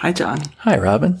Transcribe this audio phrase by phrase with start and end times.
[0.00, 0.40] Hi, John.
[0.58, 1.20] Hi, Robin.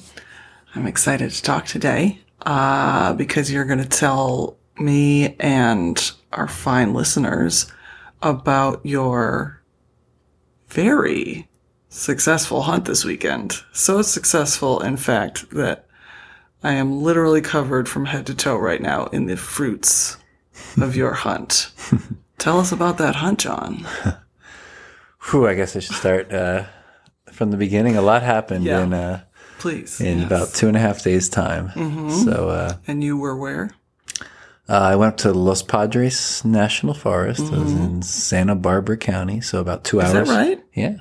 [0.74, 6.92] I'm excited to talk today uh, because you're going to tell me and our fine
[6.92, 7.72] listeners
[8.20, 9.62] about your
[10.68, 11.48] very
[11.88, 13.62] successful hunt this weekend.
[13.72, 15.86] So successful, in fact, that
[16.62, 20.18] I am literally covered from head to toe right now in the fruits
[20.78, 21.70] of your hunt.
[22.38, 23.86] Tell us about that hunt, John.
[25.30, 26.66] Whew, I guess I should start uh,
[27.32, 27.96] from the beginning.
[27.96, 28.82] A lot happened Yeah.
[28.82, 29.20] in uh,
[29.58, 30.00] Please.
[30.00, 30.26] in Yes.
[30.26, 31.70] about two and a half days' time.
[32.24, 33.70] So uh, And you were where?
[34.68, 37.52] uh, I went to Los Padres National Forest.
[37.52, 40.28] I was in Santa Barbara County, so about two Is hours.
[40.28, 40.62] Is that right?
[40.74, 40.96] Yeah.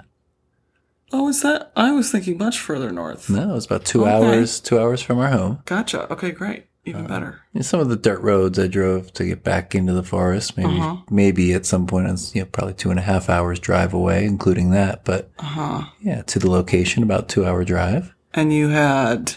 [1.13, 1.71] Oh, is that?
[1.75, 3.29] I was thinking much further north.
[3.29, 4.11] No, it was about two Okay.
[4.11, 4.59] hours.
[4.59, 5.59] Two hours from our home.
[5.65, 6.11] Gotcha.
[6.11, 6.65] Okay, great.
[6.85, 7.41] Even better.
[7.53, 10.55] And some of the dirt roads I drove to get back into the forest.
[10.55, 10.97] Maybe, Uh-huh.
[11.09, 14.25] maybe at some point, it's you know probably two and a half hours drive away,
[14.25, 15.03] including that.
[15.03, 15.81] But Uh huh.
[16.01, 18.13] yeah, to the location, about two hour drive.
[18.33, 19.35] And you had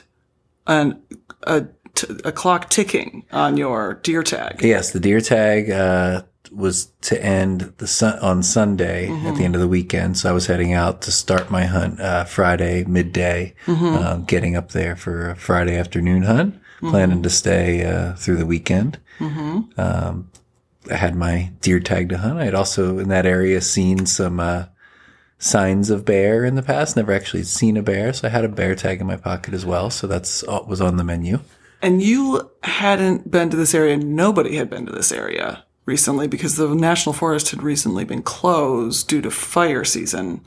[0.66, 1.00] an
[1.44, 4.60] a, t- a clock ticking on your deer tag.
[4.62, 9.54] Yes, the deer tag uh, was to end the sun- on Sunday at the end
[9.54, 10.16] of the weekend.
[10.18, 14.72] So I was heading out to start my hunt uh, Friday midday, um, getting up
[14.72, 18.98] there for a Friday afternoon hunt, planning to stay uh, through the weekend.
[19.76, 20.30] Um,
[20.90, 22.38] I had my deer tag to hunt.
[22.38, 24.66] I had also in that area seen some uh,
[25.38, 26.96] signs of bear in the past.
[26.96, 29.66] Never actually seen a bear, so I had a bear tag in my pocket as
[29.66, 29.90] well.
[29.90, 31.40] So that's was on the menu.
[31.80, 33.96] And you hadn't been to this area.
[33.96, 39.08] Nobody had been to this area recently because the national forest had recently been closed
[39.08, 40.42] due to fire season.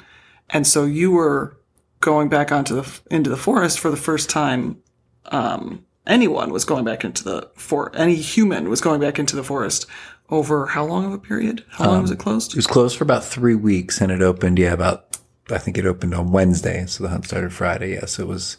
[0.49, 1.57] And so you were
[2.01, 4.81] going back onto the into the forest for the first time.
[5.25, 9.43] Um, anyone was going back into the for any human was going back into the
[9.43, 9.85] forest
[10.31, 11.63] over how long of a period?
[11.71, 12.53] How long was it closed?
[12.53, 15.17] It was closed for about three weeks and it opened, yeah, about,
[15.49, 16.85] I think it opened on Wednesday.
[16.85, 17.91] So the hunt started Friday.
[17.91, 18.57] Yes, it was,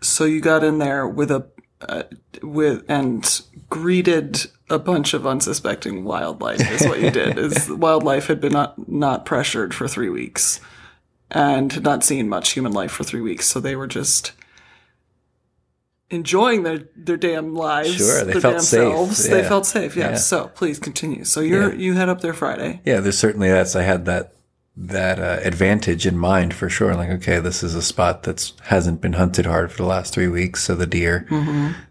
[0.00, 1.46] So you got in there with a
[1.82, 2.02] uh,
[2.42, 6.60] with and greeted a bunch of unsuspecting wildlife.
[6.70, 7.38] Is what you did.
[7.38, 10.60] Is wildlife had been not not pressured for three weeks,
[11.30, 13.46] and had not seen much human life for three weeks.
[13.46, 14.32] So they were just
[16.10, 17.94] enjoying their their damn lives.
[17.96, 19.28] Sure, they felt safe, Selves.
[19.28, 19.96] They felt safe.
[19.96, 20.10] Yes.
[20.10, 20.16] Yeah.
[20.16, 21.24] So please continue.
[21.24, 21.78] So you're Yeah.
[21.78, 22.80] you head up there Friday.
[22.84, 24.34] yeah, there's certainly that's, I had that,
[24.76, 26.94] that uh, advantage in mind for sure.
[26.94, 30.28] Like, okay, this is a spot that's hasn't been hunted hard for the last three
[30.28, 30.62] weeks.
[30.64, 31.26] So the deer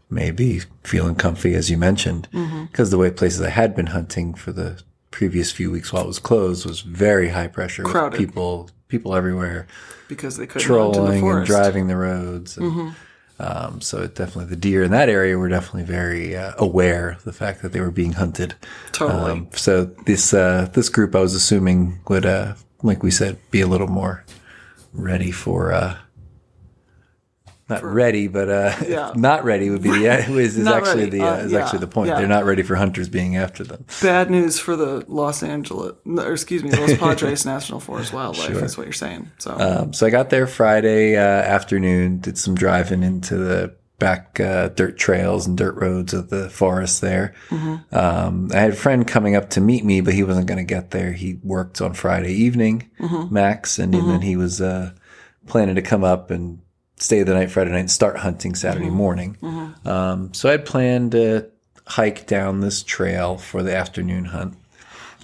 [0.10, 2.28] may be feeling comfy, as you mentioned,
[2.72, 4.82] because the way places I had been hunting for the
[5.12, 8.18] previous few weeks while it was closed was very high pressure with Crowded.
[8.18, 9.68] people, people everywhere.
[10.08, 11.24] Because they couldn't hunt in the trolling and.
[11.24, 11.46] Mm-hmm.
[11.46, 12.58] driving the roads.
[12.58, 12.94] And,
[13.40, 17.24] um, so it definitely the deer in that area were definitely very uh, aware of
[17.24, 18.56] the fact that they were being hunted.
[18.92, 19.32] Totally.
[19.32, 23.62] Um, so this uh, this group, I was assuming, would uh, like we said, be
[23.62, 24.26] a little more
[24.94, 25.74] ready for.
[27.70, 29.12] Not ready, but uh, Yeah.
[29.16, 30.06] not ready would be the
[30.40, 31.20] is, is actually ready.
[31.20, 32.10] the uh, Uh, is yeah, actually the point.
[32.10, 32.18] yeah.
[32.18, 33.86] They're not ready for hunters being after them.
[34.02, 38.54] Bad news for the Los Angeles, or excuse me, Los Padres National Forest wildlife.
[38.56, 39.30] That's what you're saying.
[39.38, 44.40] So Um, so I got there Friday uh, afternoon, did some driving into the back
[44.40, 47.34] uh, dirt trails and dirt roads of the forest there.
[47.92, 50.64] Um, I had a friend coming up to meet me, but he wasn't going to
[50.64, 51.12] get there.
[51.12, 52.90] He worked on Friday evening,
[53.30, 54.92] Max, and, then he was uh,
[55.48, 56.60] planning to come up and
[57.00, 59.38] stay the night Friday night and start hunting Saturday morning.
[59.86, 61.50] Um, so I planned to
[61.88, 64.56] hike down this trail for the afternoon hunt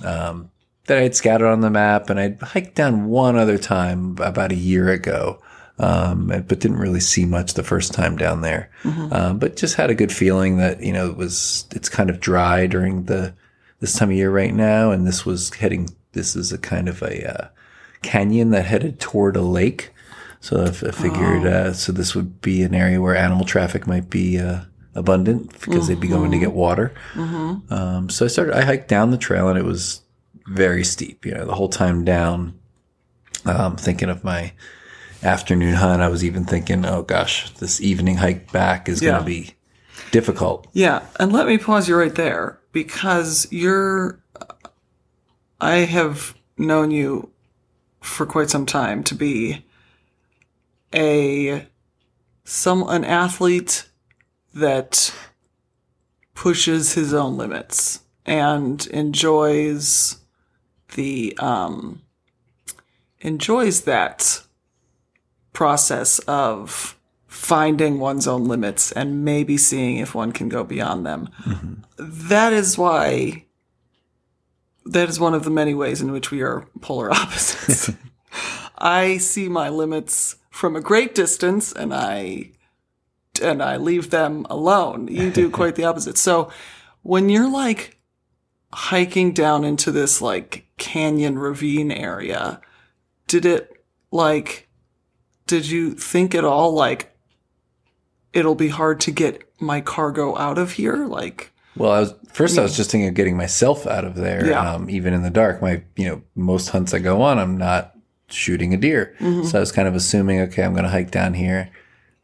[0.04, 0.50] um,
[0.88, 4.52] that I had scouted on the map, and I'd hiked down one other time about
[4.52, 5.42] a year ago,
[5.78, 8.70] um, but didn't really see much the first time down there.
[9.12, 12.20] Um, but just had a good feeling that you know it was it's kind of
[12.20, 13.34] dry during the
[13.80, 15.90] this time of year right now, and this was heading.
[16.14, 17.48] This is a kind of a uh,
[18.02, 19.92] canyon that headed toward a lake.
[20.42, 23.88] So I, f- I figured, uh, so this would be an area where animal traffic
[23.88, 24.62] might be uh,
[24.94, 26.94] abundant because they'd be going to get water.
[27.16, 30.02] Um, so I started, I hiked down the trail and it was
[30.48, 32.60] very steep, you know, the whole time down.
[33.46, 34.54] Um, thinking of my
[35.24, 39.12] afternoon hunt, I was even thinking, oh gosh, this evening hike back is Yeah.
[39.12, 39.54] going to be
[40.12, 40.68] difficult.
[40.74, 44.20] Yeah, and let me pause you right there because you're.
[45.62, 47.30] I have known you
[48.02, 49.66] for quite some time to be
[50.94, 51.68] a
[52.44, 53.88] some an athlete
[54.54, 55.14] that
[56.34, 60.18] pushes his own limits and enjoys
[60.96, 62.02] the um
[63.20, 64.44] enjoys that
[65.54, 66.98] process of
[67.28, 71.30] finding one's own limits and maybe seeing if one can go beyond them.
[71.98, 73.46] That is why
[74.86, 77.92] that is one of the many ways in which we are polar opposites.
[78.78, 82.52] I see my limits from a great distance and I
[83.42, 85.10] and I leave them alone.
[85.10, 86.18] You do quite the opposite.
[86.18, 86.50] So
[87.02, 88.00] when you're like
[88.72, 92.62] hiking down into this like canyon ravine area,
[93.28, 94.70] did it like
[95.46, 97.14] did you think at all like
[98.32, 101.06] it'll be hard to get my cargo out of here?
[101.06, 102.58] Like Well, I was first.
[102.58, 104.74] I was just thinking of getting myself out of there, Yeah.
[104.76, 105.62] um, even in the dark.
[105.62, 107.95] My, you know, most hunts I go on, I'm not
[108.36, 109.16] shooting a deer,
[109.46, 111.70] so I was kind of assuming, okay, I'm going to hike down here,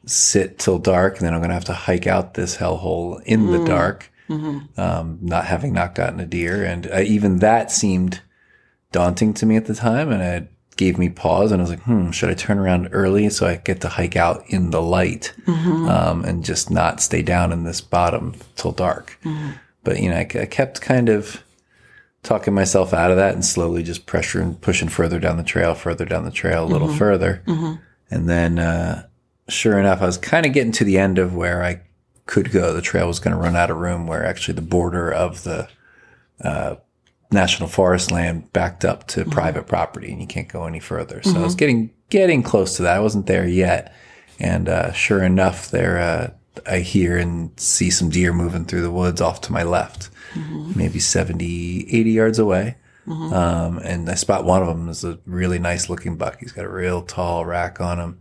[0.05, 3.51] sit till dark, and then I'm going to have to hike out this hellhole in
[3.51, 4.11] the dark,
[4.77, 8.21] um, not having not gotten a deer, and uh, even that seemed
[8.91, 11.83] daunting to me at the time, and it gave me pause, and I was like,
[11.83, 15.33] hmm, should I turn around early so I get to hike out in the light,
[15.47, 19.17] um, and just not stay down in this bottom till dark?
[19.83, 21.43] But you know, I, I kept kind of
[22.23, 26.05] talking myself out of that and slowly just pressuring, pushing further down the trail, further
[26.05, 27.41] down the trail, a little further.
[28.11, 29.07] And then, uh,
[29.49, 31.81] sure enough, I was kind of getting to the end of where I
[32.27, 32.73] could go.
[32.73, 35.67] The trail was going to run out of room where actually the border of the,
[36.43, 36.75] uh,
[37.31, 41.21] national forest land backed up to private property and you can't go any further.
[41.23, 42.97] So I was getting, getting close to that.
[42.97, 43.95] I wasn't there yet.
[44.37, 46.31] And, uh, sure enough, there, uh,
[46.65, 50.09] I hear and see some deer moving through the woods off to my left,
[50.75, 52.77] maybe 70, 80 yards away.
[53.33, 56.39] Um, and I spot one of them is a really nice looking buck.
[56.39, 58.19] He's got a real tall rack on him.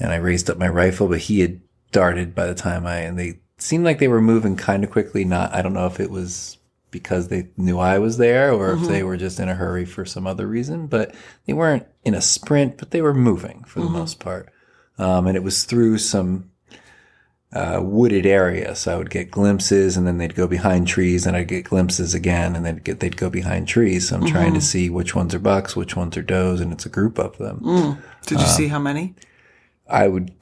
[0.00, 1.60] And I raised up my rifle, but he had
[1.92, 5.24] darted by the time I, and they seemed like they were moving kind of quickly.
[5.24, 6.58] Not, I don't know if it was
[6.90, 10.04] because they knew I was there or if they were just in a hurry for
[10.06, 11.14] some other reason, but
[11.46, 14.48] they weren't in a sprint, but they were moving for the most part.
[14.98, 16.50] Um, and it was through some,
[17.52, 18.74] uh, wooded area.
[18.74, 22.14] So I would get glimpses and then they'd go behind trees and I'd get glimpses
[22.14, 24.08] again and then get, they'd go behind trees.
[24.08, 26.86] So I'm trying to see which ones are bucks, which ones are does, and it's
[26.86, 27.60] a group of them.
[28.26, 29.14] did you see how many?
[29.88, 30.32] I would,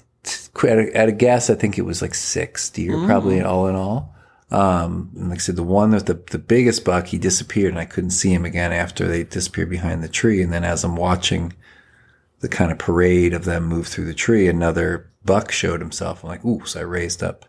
[0.62, 3.76] at a, at a guess, I think it was like six deer, probably all in
[3.76, 4.14] all.
[4.50, 7.78] Um, and like I said, the one with the, the biggest buck, he disappeared and
[7.78, 10.40] I couldn't see him again after they disappeared behind the tree.
[10.42, 11.52] And then as I'm watching
[12.40, 16.22] the kind of parade of them move through the tree, another buck showed himself.
[16.22, 17.46] I'm like, ooh, so I raised up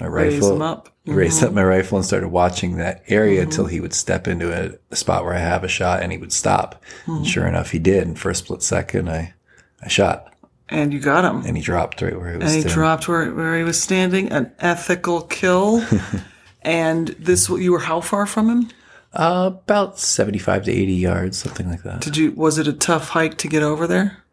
[0.00, 0.88] my Raise rifle, up.
[1.06, 1.56] raised up mm-hmm.
[1.56, 3.50] my rifle and started watching that area mm-hmm.
[3.50, 6.18] until he would step into a, a spot where I have a shot and he
[6.18, 6.82] would stop.
[7.06, 7.24] And mm-hmm.
[7.24, 8.06] sure enough, he did.
[8.06, 9.34] And for a split second, I,
[9.82, 10.34] I shot
[10.68, 11.46] And you got him.
[11.46, 12.74] and he dropped right where he was And he standing.
[12.74, 14.32] dropped where, where he was standing.
[14.32, 15.86] An ethical kill.
[16.62, 18.70] and this, you were how far from him?
[19.12, 22.00] Uh, about 75 to 80 yards, something like that.
[22.00, 22.32] Did you?
[22.32, 24.23] Was it a tough hike to get over there?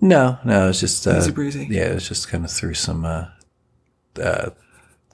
[0.00, 1.66] No, no, it was just, uh, Easy breezy.
[1.70, 3.26] yeah, it was just kind of through some, uh,
[4.22, 4.50] uh,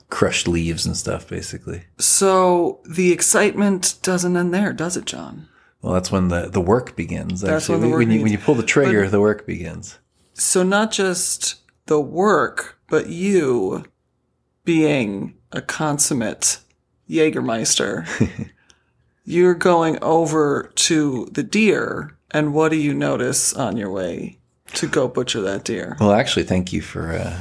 [0.09, 1.83] crushed leaves and stuff, basically.
[1.97, 5.47] So the excitement doesn't end there, does it, John?
[5.81, 7.41] Well, that's when the, the work begins.
[7.41, 7.79] That's actually.
[7.79, 9.97] when the work when you, when you pull the trigger, the work begins.
[10.33, 11.55] So not just
[11.87, 13.85] the work, but you
[14.63, 16.59] being a consummate
[17.09, 18.49] Jägermeister.
[19.25, 24.37] you're going over to the deer, and what do you notice on your way
[24.75, 25.97] to go butcher that deer?
[25.99, 27.39] Well, actually, thank you for, uh,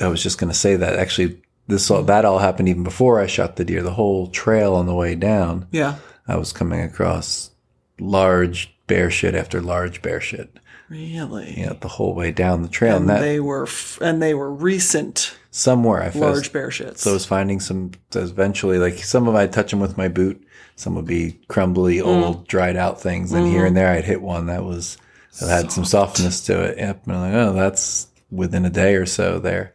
[0.00, 3.20] I was just going to say that actually this all, that all happened even before
[3.20, 3.82] I shot the deer.
[3.82, 5.96] The whole trail on the way down, Yeah.
[6.26, 7.50] I was coming across
[7.98, 10.58] large bear shit after large bear shit.
[10.88, 11.54] Really?
[11.56, 12.96] Yeah, the whole way down the trail.
[12.96, 16.68] And, And that they were f- and they were recent somewhere I large was, bear
[16.68, 16.98] shits.
[16.98, 20.42] so I was finding some eventually like some of I'd touch them with my boot.
[20.76, 22.06] Some would be crumbly, Mm.
[22.06, 23.30] old, dried out things.
[23.32, 23.52] And Mm-hmm.
[23.52, 24.96] here and there I'd hit one that was
[25.38, 26.78] that had some softness to it.
[26.78, 27.04] Yep.
[27.06, 29.72] And I'm like, oh, that's within a day or so there.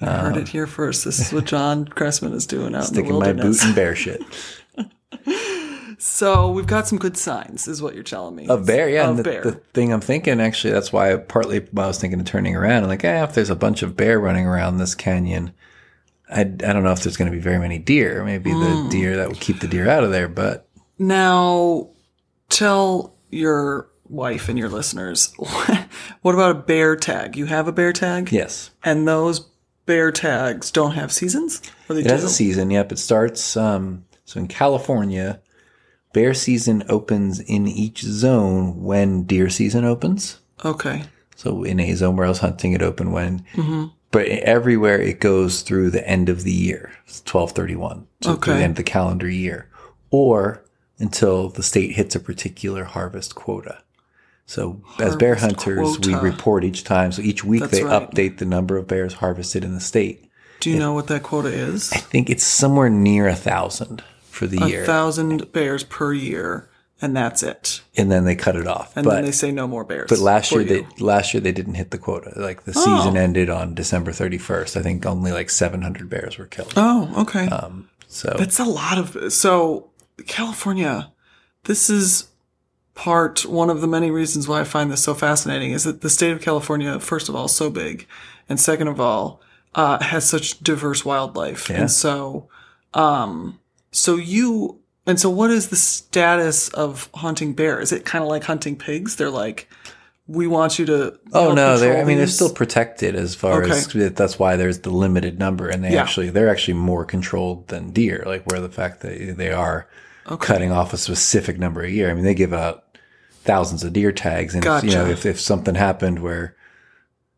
[0.00, 1.04] I heard it here first.
[1.04, 3.94] This is what John Cressman is doing out in the Sticking my boot in bear
[3.96, 4.22] shit.
[5.96, 8.46] So we've got some good signs, is what you're telling me.
[8.48, 9.04] Of bear, yeah.
[9.04, 9.42] Of and the, bear.
[9.42, 12.82] the thing I'm thinking, actually, that's why partly why I was thinking of turning around.
[12.82, 15.52] I'm like, eh, if there's a bunch of bear running around this canyon,
[16.28, 18.22] I, I don't know if there's going to be very many deer.
[18.22, 18.60] Maybe Hmm.
[18.84, 20.28] the deer that would keep the deer out of there.
[20.28, 20.68] But
[20.98, 21.88] Now,
[22.50, 25.32] tell your wife and your listeners
[26.22, 27.36] what about a bear tag?
[27.36, 29.40] You have a bear tag, yes, and those
[29.86, 32.10] bear tags don't have seasons, or they it do.
[32.10, 32.70] has a season.
[32.70, 33.56] Yep, it starts.
[33.56, 35.40] Um, so in California,
[36.12, 40.38] bear season opens in each zone when deer season opens.
[40.64, 41.04] okay,
[41.36, 43.44] So in a zone where I was hunting, it opened when,
[44.10, 48.36] but everywhere it goes through the end of the year, it's twelve thirty one, so
[48.36, 48.58] through Okay.
[48.58, 49.68] the end of the calendar year,
[50.10, 50.64] or
[50.98, 53.82] until the state hits a particular harvest quota.
[54.46, 57.12] So as bear Harvest hunters, we report each time.
[57.12, 58.10] So each week That's they right.
[58.10, 60.30] update the number of bears harvested in the state.
[60.60, 61.92] do you know what that quota is?
[61.92, 64.84] I think it's somewhere near a thousand for the A year.
[64.84, 66.68] thousand bears per year.
[67.00, 67.80] and that's it.
[67.96, 68.94] and then they cut it off.
[68.96, 70.08] And but then they say no more bears.
[70.10, 70.66] but last year you.
[70.68, 72.32] they last year they didn't hit the quota.
[72.36, 74.76] Like the season ended on December 31st.
[74.76, 76.72] I think only like 700 bears were killed.
[76.76, 77.46] Oh, okay.
[77.48, 79.90] Um, so That's a lot of so
[80.26, 81.10] California.
[81.64, 82.28] This is
[82.94, 86.10] part one of the many reasons why I find this so fascinating is that the
[86.10, 88.06] state of California, first of all, is so big,
[88.48, 89.40] and second of all,
[89.74, 91.80] uh, has such diverse wildlife, Yeah.
[91.82, 92.48] and so,
[92.92, 93.58] um,
[93.90, 97.78] so you and so what is the status of hunting bear?
[97.78, 99.16] Is it kind of like hunting pigs?
[99.16, 99.68] They're like,
[100.26, 101.18] we want you to.
[101.34, 103.72] Oh no, they're I mean they're still protected as far Okay.
[103.72, 106.02] as that's why there's the limited number and they Yeah.
[106.02, 109.86] actually they're actually more controlled than deer, like where the fact that they are
[110.40, 112.10] cutting off a specific number a year.
[112.10, 112.83] I mean they give out
[113.44, 114.54] thousands of deer tags.
[114.54, 116.56] And if, you know if, if something happened where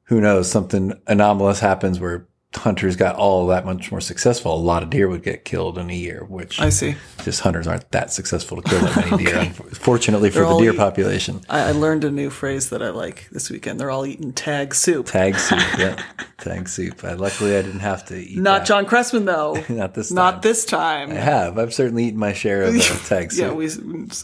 [0.05, 4.83] who knows something anomalous happens where hunters got all that much more successful, a lot
[4.83, 6.95] of deer would get killed in a year, which I see.
[7.25, 9.45] just hunters aren't that successful to kill that many deer.
[9.75, 11.41] Fortunately for They're the deer eat- population.
[11.49, 13.79] I, I learned a new phrase that I like this weekend.
[13.81, 15.07] They're all eating tag soup.
[15.07, 16.03] Tag soup, yeah.
[16.39, 17.05] Tag soup.
[17.05, 18.67] I, luckily, I didn't have to eat Not that.
[18.67, 19.55] John Cressman though.
[19.69, 20.15] Not this time.
[20.17, 21.11] Not this time.
[21.11, 21.59] I have.
[21.59, 23.41] I've certainly eaten my share of uh, tag soup.
[23.41, 23.67] Yeah, we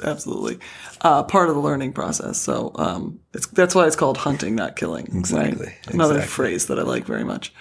[0.05, 0.59] absolutely
[1.01, 2.39] uh, part of the learning process.
[2.39, 5.05] So um, it's that's why it's called hunting, not killing.
[5.07, 5.15] right?
[5.17, 6.31] Exactly, Another exactly.
[6.31, 7.53] phrase that I like very much.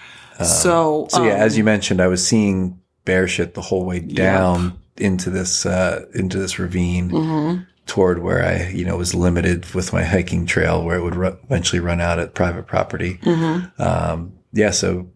[0.44, 4.00] So, so yeah, um, as you mentioned, I was seeing bear shit the whole way
[4.00, 7.62] down into this uh, into this ravine Mm-hmm.
[7.86, 11.38] toward where I you know was limited with my hiking trail where it would ru-
[11.44, 13.18] eventually run out at private property.
[13.22, 13.82] Mm-hmm.
[13.82, 15.08] Um, yeah, so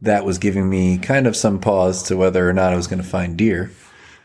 [0.00, 3.02] that was giving me kind of some pause to whether or not I was going
[3.02, 3.70] to find deer.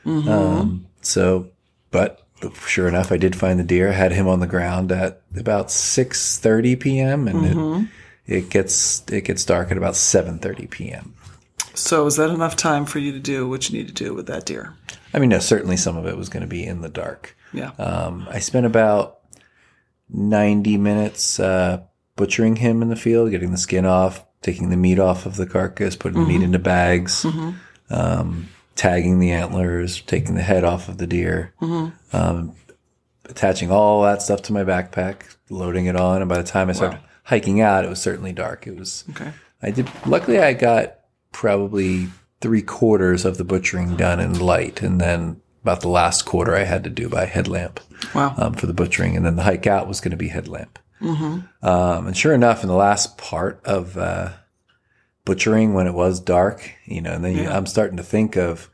[0.06, 0.28] Mm-hmm.
[0.30, 1.50] Um, so,
[1.92, 2.26] but
[2.66, 3.90] sure enough, I did find the deer.
[3.90, 7.28] I had him on the ground at about six thirty p.m.
[7.28, 7.84] and Mm-hmm.
[7.84, 7.90] it,
[8.30, 11.16] it gets it gets dark at about seven thirty p.m.
[11.74, 14.28] so is that enough time for you to do what you need to do with
[14.28, 14.76] that deer?
[15.14, 17.36] I mean, no, certainly some of it was going to be in the dark.
[17.52, 17.72] Yeah.
[17.80, 19.22] Um, I spent about
[20.10, 21.82] 90 minutes uh,
[22.16, 25.48] butchering him in the field, getting the skin off, taking the meat off of the
[25.48, 27.26] carcass, putting the meat into bags,
[27.90, 31.54] um, tagging the antlers, taking the head off of the deer,
[32.14, 32.56] um,
[33.26, 36.22] attaching all that stuff to my backpack, loading it on.
[36.22, 38.68] And by the time I started hiking out, it was certainly dark.
[38.68, 39.04] It was.
[39.12, 39.32] okay.
[39.62, 39.90] I did.
[40.06, 40.96] Luckily, I got
[41.32, 42.08] probably
[42.42, 46.64] three quarters of the butchering done in light, and then about the last quarter I
[46.64, 47.80] had to do by headlamp
[48.16, 48.34] Wow.
[48.38, 50.80] um, for the butchering, and then the hike out was going to be headlamp.
[51.02, 54.32] Um, and sure enough, in the last part of uh,
[55.26, 58.70] butchering, when it was dark, you know, and then you, I'm starting to think of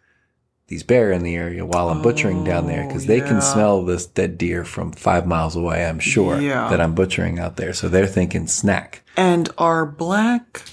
[0.68, 3.30] these bear in the area while I'm butchering down there because they oh, yeah.
[3.30, 5.86] can smell this dead deer from five miles away.
[5.86, 6.70] I'm sure Yeah.
[6.70, 9.04] that I'm butchering out there, so they're thinking snack.
[9.16, 10.64] And are black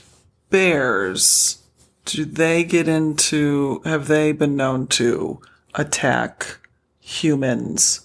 [0.51, 1.63] bears?
[2.05, 3.83] Do they get into?
[3.85, 5.41] Have they been known to
[5.75, 6.59] attack
[7.01, 8.02] humans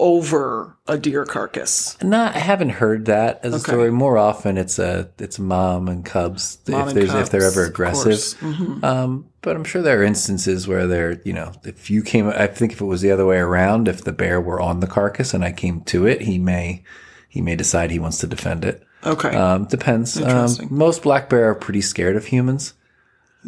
[0.00, 1.96] over a deer carcass?
[2.02, 3.90] Not, I haven't heard that as a story.
[3.92, 7.64] More often, it's a it's mom and cubs Mom if and there's if they're ever
[7.66, 8.14] aggressive.
[8.40, 8.82] Mhm.
[8.82, 12.46] Um, but I'm sure there are instances where they're you know if you came, I
[12.46, 15.32] think if it was the other way around, if the bear were on the carcass
[15.34, 16.82] and I came to it, he may
[17.28, 18.82] he may decide he wants to defend it.
[19.06, 20.20] Okay, Um, depends.
[20.20, 22.74] Um, most black bear are pretty scared of humans.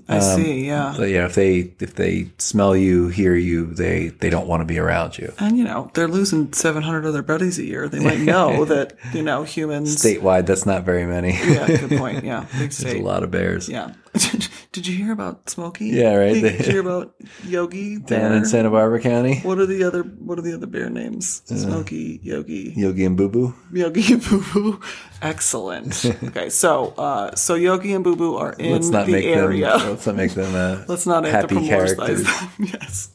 [0.08, 0.66] I um, see.
[0.66, 4.62] Yeah, But yeah, if they if they smell you, hear you, they they don't want
[4.62, 5.32] to be around you.
[5.38, 7.88] and you know they're losing seven hundred other buddies a year.
[7.88, 9.96] They might know that you know humans.
[9.96, 11.32] Statewide, that's not very many.
[11.32, 12.12] Yeah, good point.
[12.24, 12.84] Yeah, big state.
[12.84, 13.68] There's a lot of bears.
[13.68, 13.92] Yeah.
[14.72, 15.88] Did you hear about Smokey?
[15.88, 16.32] Yeah, right.
[16.32, 17.14] Did you hear about
[17.44, 17.98] Yogi?
[18.06, 21.42] Down in Santa Barbara County, What are the other What are the other bear names?
[21.50, 23.54] Uh, Smokey, Yogi, Yogi and Boo Boo.
[23.70, 24.80] Yogi and Boo Boo.
[25.20, 26.04] Excellent.
[26.24, 29.76] okay, so uh, so Yogi and Boo Boo are in Let's not the make area.
[29.76, 29.90] them.
[29.90, 30.54] Let's not make them.
[30.54, 32.24] Uh, Let's not happy anthropomorphize characters.
[32.24, 32.48] them.
[32.60, 33.10] yes.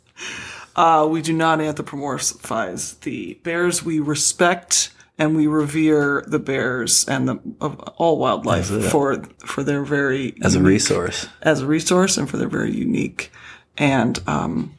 [0.76, 3.84] Uh, we do not anthropomorphize the bears.
[3.84, 9.84] We respect and we revere the bears and the of all wildlife for for their
[9.84, 11.28] very as a resource.
[11.42, 13.32] as a resource and for their very unique
[13.78, 14.74] and um,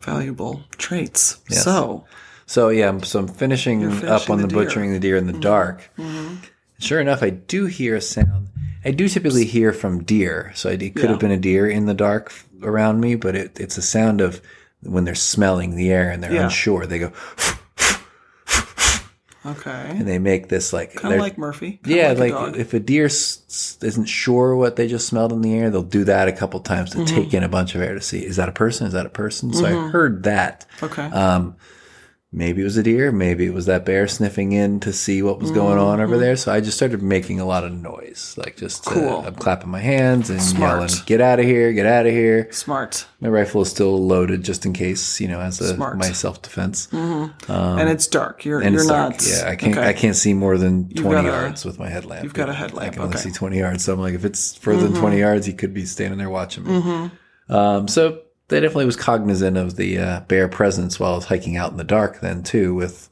[0.00, 1.38] valuable traits.
[1.48, 2.04] So
[2.46, 4.48] So yeah, so I'm finishing, finishing up on the the.
[4.54, 4.64] Mm-hmm.
[4.64, 5.90] butchering the deer in the dark.
[6.78, 8.48] Sure enough, I do hear a sound.
[8.84, 11.10] I do typically hear from deer, so it could Yeah.
[11.10, 14.42] have been a deer in the dark around me, but it, it's a sound of
[14.82, 16.44] when they're smelling the air and they're Yeah.
[16.44, 16.84] unsure.
[16.86, 17.12] They go
[19.46, 21.80] okay, and they make this like kind of like Murphy.
[21.82, 22.56] kinda Yeah, like, like, dog.
[22.56, 25.82] if a deer s- s- isn't sure what they just smelled in the air, they'll
[25.82, 27.14] do that a couple times to Mm-hmm.
[27.14, 28.86] take in a bunch of air to see is that a person?
[28.86, 29.52] Is that a person?
[29.52, 30.66] So I heard that.
[30.82, 31.04] okay.
[31.06, 31.56] Um,
[32.36, 35.38] maybe it was a deer, maybe it was that bear sniffing in to see what
[35.38, 36.34] was going on over there.
[36.34, 39.24] So I just started making a lot of noise, like just uh, Cool.
[39.24, 40.80] I'm clapping my hands and Smart.
[40.90, 41.72] yelling, "Get out of here!
[41.72, 43.06] Get out of here!" Smart.
[43.20, 45.96] My rifle is still loaded just in case, you know, as a Smart.
[45.96, 46.88] my self defense.
[46.92, 48.44] and it's dark.
[48.44, 49.12] You're Um, And you're it's dark.
[49.12, 49.26] not.
[49.26, 49.76] Yeah, I can't.
[49.78, 49.88] okay.
[49.88, 52.24] I can't see more than twenty got a- yards with my headlamp.
[52.24, 53.20] you've got a I headlamp, can only okay.
[53.22, 53.30] Mm-hmm.
[53.30, 53.84] see twenty yards.
[53.84, 56.64] So I'm like, if it's further than twenty yards, he could be standing there watching
[56.64, 57.10] me.
[57.48, 58.20] Um, so
[58.54, 61.76] they definitely was cognizant of the uh, bear presence while I was hiking out in
[61.76, 62.20] the dark.
[62.20, 63.08] Then too, with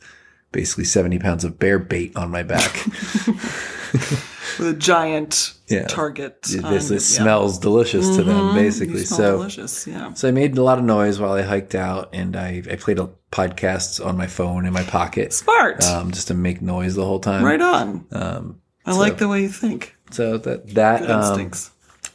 [0.53, 2.87] basically seventy pounds of bear bait on my back.
[4.59, 5.87] with a giant Yeah.
[5.87, 6.39] target.
[6.51, 7.01] it on- basically yeah.
[7.03, 9.01] smells delicious to them, basically.
[9.01, 9.87] You smell So delicious.
[9.87, 10.13] Yeah.
[10.15, 12.99] So I made a lot of noise while I hiked out, and I, I played
[12.99, 15.85] a podcasts on my phone in my pocket, Smart.
[15.85, 17.43] um, just to make noise the whole time.
[17.45, 18.07] right on.
[18.13, 19.97] Um, I like the way you think.
[20.11, 21.71] so that that um, instincts.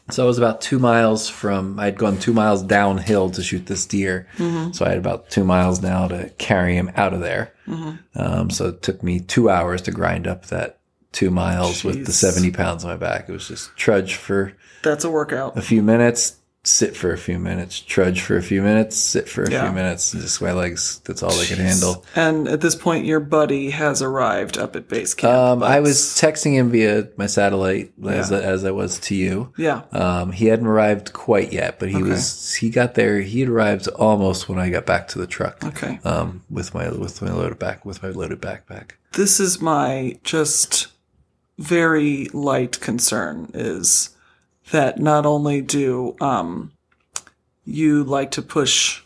[0.10, 1.80] So I was about two miles from.
[1.80, 4.72] I'd gone two miles downhill to shoot this deer, Mm-hmm.
[4.72, 7.54] so I had about two miles now to carry him out of there.
[7.68, 7.96] Mm-hmm.
[8.20, 10.80] Um, so it took me two hours to grind up that
[11.12, 13.28] two miles with the seventy pounds on my back.
[13.30, 15.58] It was just trudge for That's a workout.
[15.58, 16.38] a few minutes,
[16.68, 19.64] sit for a few minutes, trudge for a few minutes, sit for a Yeah.
[19.64, 20.14] few minutes.
[20.14, 22.04] and Just my legs, that's all they could handle.
[22.16, 25.34] And at this point, your buddy has arrived up at base camp.
[25.34, 28.40] Um, I was texting him via my satellite as, Yeah.
[28.40, 29.54] as I was to you.
[29.58, 29.84] Yeah.
[29.94, 33.88] Um, he hadn't arrived quite yet, but he was, he got there, he had arrived
[33.90, 35.64] almost when I got back to the truck.
[35.64, 36.00] Okay.
[36.04, 38.92] Um, with my, with my loaded back, with my loaded backpack.
[39.14, 40.88] This is my just
[41.58, 44.10] very light concern is
[44.72, 46.72] that not only do um,
[47.66, 49.02] you like to push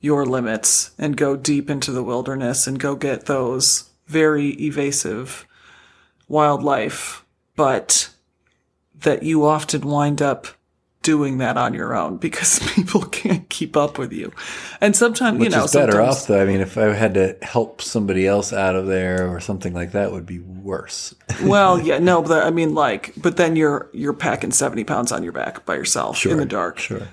[0.00, 5.46] your limits and go deep into the wilderness and go get those very evasive
[6.28, 7.24] wildlife,
[7.56, 8.10] but
[8.94, 10.46] that you often wind up
[11.08, 14.30] doing that on your own because people can't keep up with you.
[14.82, 16.42] And sometimes, you know, is better off though.
[16.42, 19.92] I mean, if I had to help somebody else out of there or something like
[19.92, 21.14] that would be worse.
[21.44, 25.22] well, yeah, no, but I mean, like, but then you're you're packing seventy pounds on
[25.22, 26.78] your back by yourself in the dark.
[26.78, 27.08] Sure.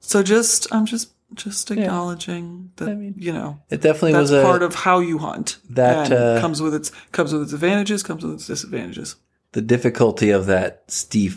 [0.00, 4.32] So just, I'm just just acknowledging that I mean, you know It definitely that's was
[4.32, 5.58] a, part of how you hunt.
[5.70, 9.16] that, and uh, comes with its comes with its advantages, comes with its disadvantages.
[9.52, 11.32] the difficulty of that steep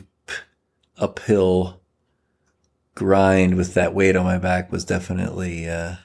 [0.99, 1.81] uphill
[2.95, 5.95] grind with that weight on my back was definitely uh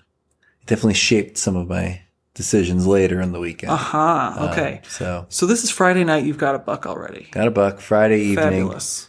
[0.66, 2.00] definitely shaped some of my
[2.34, 3.72] decisions later in the weekend.
[3.72, 4.36] Aha.
[4.38, 4.80] Um, okay.
[4.88, 6.24] so so this is Friday night.
[6.24, 7.28] You've got a buck already.
[7.30, 8.36] got a buck Friday evening.
[8.36, 9.08] Fabulous.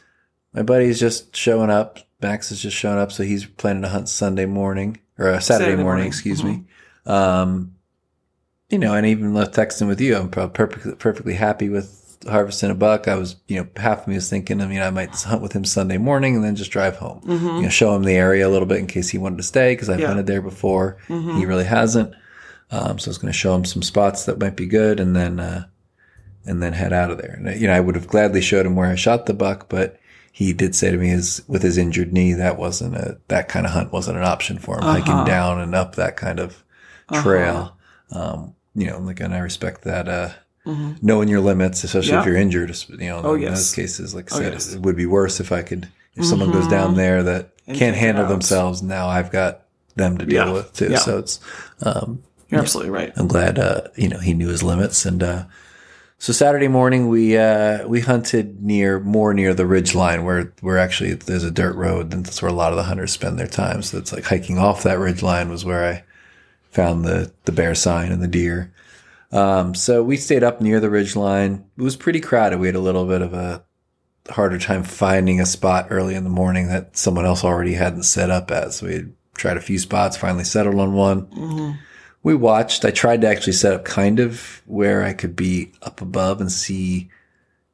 [0.53, 1.99] My buddy's just showing up.
[2.21, 5.65] Max is just showing up, so he's planning to hunt Sunday morning or uh, Saturday,
[5.65, 6.07] Saturday morning, morning.
[6.07, 6.63] excuse me.
[7.05, 7.75] Um,
[8.69, 12.75] you know, and even left texting with you, I'm perfectly perfectly happy with harvesting a
[12.75, 13.07] buck.
[13.07, 15.53] I was, you know, half of me was thinking, I mean, I might hunt with
[15.53, 17.21] him Sunday morning and then just drive home.
[17.27, 19.73] You know, show him the area a little bit in case he wanted to stay
[19.73, 20.07] because I've Yeah.
[20.07, 20.97] hunted there before.
[21.07, 22.13] He really hasn't.
[22.71, 25.15] Um, so I was going to show him some spots that might be good, and
[25.15, 25.65] then uh,
[26.47, 27.39] and then head out of there.
[27.39, 29.99] And, you know, I would have gladly showed him where I shot the buck, but
[30.31, 33.65] he did say to me, his with his injured knee, that wasn't a that kind
[33.65, 34.83] of hunt wasn't an option for him.
[34.83, 36.63] Hiking down and up that kind of
[37.21, 37.77] trail,
[38.11, 40.07] um, you know, like, and I respect that.
[40.09, 40.29] Uh,
[41.01, 42.21] Knowing your limits, especially Yeah.
[42.21, 43.51] if you're injured, you know, in yes.
[43.51, 44.73] those cases, like I Oh, yes.
[44.73, 47.95] it would be worse if I could, if someone goes down there that And can't
[47.95, 48.29] handle out.
[48.29, 48.81] themselves.
[48.81, 49.61] Now I've got
[49.95, 50.51] them to deal Yeah.
[50.51, 50.89] with too.
[50.91, 50.97] Yeah.
[50.97, 51.39] So it's,
[51.83, 53.13] um, You're absolutely right.
[53.15, 55.05] I'm glad, uh, you know, he knew his limits.
[55.05, 55.43] And, uh,
[56.17, 60.77] so Saturday morning, we, uh, we hunted near, more near the ridge line where, where
[60.77, 62.11] actually there's a dirt road.
[62.13, 63.81] And that's where a lot of the hunters spend their time.
[63.83, 66.03] So it's like hiking off that ridge line was where I
[66.71, 68.71] found the, the bear sign and the deer.
[69.35, 71.65] Um, so we stayed up near the ridge line.
[71.77, 72.59] It was pretty crowded.
[72.59, 73.63] We had a little bit of a
[74.29, 78.29] harder time finding a spot early in the morning that someone else already hadn't set
[78.31, 78.73] up at.
[78.73, 81.77] So we had tried a few spots, finally settled on one
[82.25, 82.83] we watched.
[82.85, 86.51] I tried to actually set up kind of where I could be up above and
[86.51, 87.11] see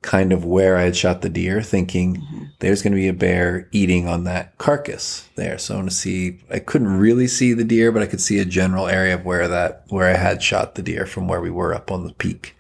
[0.02, 3.68] kind of where I had shot the deer, thinking there's going to be a bear
[3.72, 5.58] eating on that carcass there.
[5.58, 6.40] So I want to see.
[6.50, 9.48] I couldn't really see the deer, but I could see a general area of where
[9.48, 12.56] that where I had shot the deer from where we were up on the peak.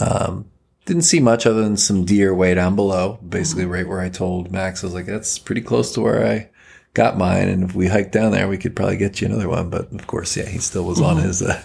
[0.00, 0.46] Um,
[0.86, 4.50] didn't see much other than some deer way down below, basically right where I told
[4.52, 4.82] Max.
[4.82, 6.50] I was like, that's pretty close to where I
[6.92, 7.48] got mine.
[7.48, 9.70] And if we hiked down there, we could probably get you another one.
[9.70, 11.62] But of course, yeah, he still was on his, uh,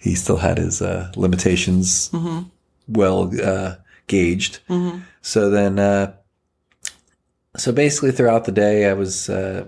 [0.00, 2.10] he still had his, uh, limitations
[2.88, 4.60] well, uh, gauged.
[5.22, 6.14] So then, uh,
[7.56, 9.66] so basically throughout the day, I was, uh,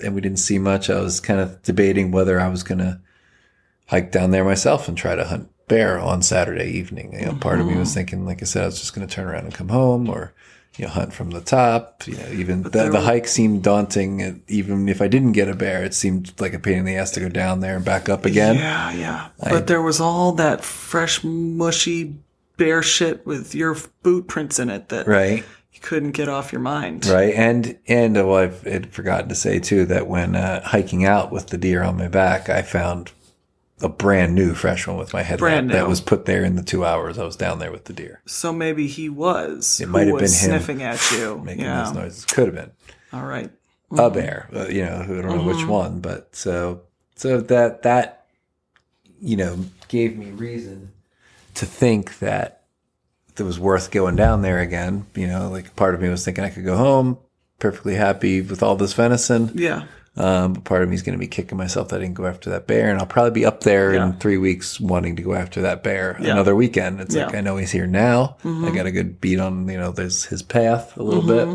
[0.00, 0.90] and we didn't see much.
[0.90, 3.00] I was kind of debating whether I was going to
[3.86, 7.12] hike down there myself and try to hunt bear on Saturday evening.
[7.18, 9.12] You know, part of me was thinking, like I said, I was just going to
[9.12, 10.34] turn around and come home or
[10.76, 12.06] you know, hunt from the top.
[12.06, 14.42] You know, even the, the hike seemed daunting.
[14.48, 17.12] Even if I didn't get a bear, it seemed like a pain in the ass
[17.12, 18.56] to go down there and back up again.
[18.56, 19.28] Yeah, yeah.
[19.38, 22.16] but there was all that fresh, mushy
[22.56, 25.44] bear shit with your boot prints in it that Right.
[25.72, 27.06] you couldn't get off your mind.
[27.06, 31.32] Right, and and well, I've had forgotten to say too that when uh, hiking out
[31.32, 33.10] with the deer on my back, I found
[33.80, 36.62] a brand new fresh one with my headlamp Brand that was put there in the
[36.62, 39.80] two hours I was down there with the deer, So maybe he was.
[39.80, 41.38] It might have been him sniffing at you.
[41.44, 41.82] making yeah.
[41.82, 42.24] those noises.
[42.24, 42.70] Could have been
[43.12, 43.50] All right.
[43.90, 45.46] a bear, uh, you know, I don't know Mm-hmm.
[45.46, 46.82] which one, but so
[47.16, 48.26] so that that
[49.20, 50.92] you know gave me reason
[51.54, 52.62] to think that
[53.38, 55.06] it was worth going down there again.
[55.14, 57.18] You know, like part of me was thinking I could go home
[57.58, 59.50] perfectly happy with all this venison.
[59.54, 59.84] Yeah.
[60.16, 62.26] Um, but part of me is going to be kicking myself that I didn't go
[62.26, 64.06] after that bear, and I'll probably be up there Yeah.
[64.06, 66.32] in three weeks wanting to go after that bear Yeah.
[66.32, 67.00] another weekend.
[67.00, 67.26] It's like Yeah.
[67.28, 67.36] Mm-hmm.
[67.36, 68.36] I know he's here now.
[68.44, 71.48] I got a good beat on you know there's his path a little bit.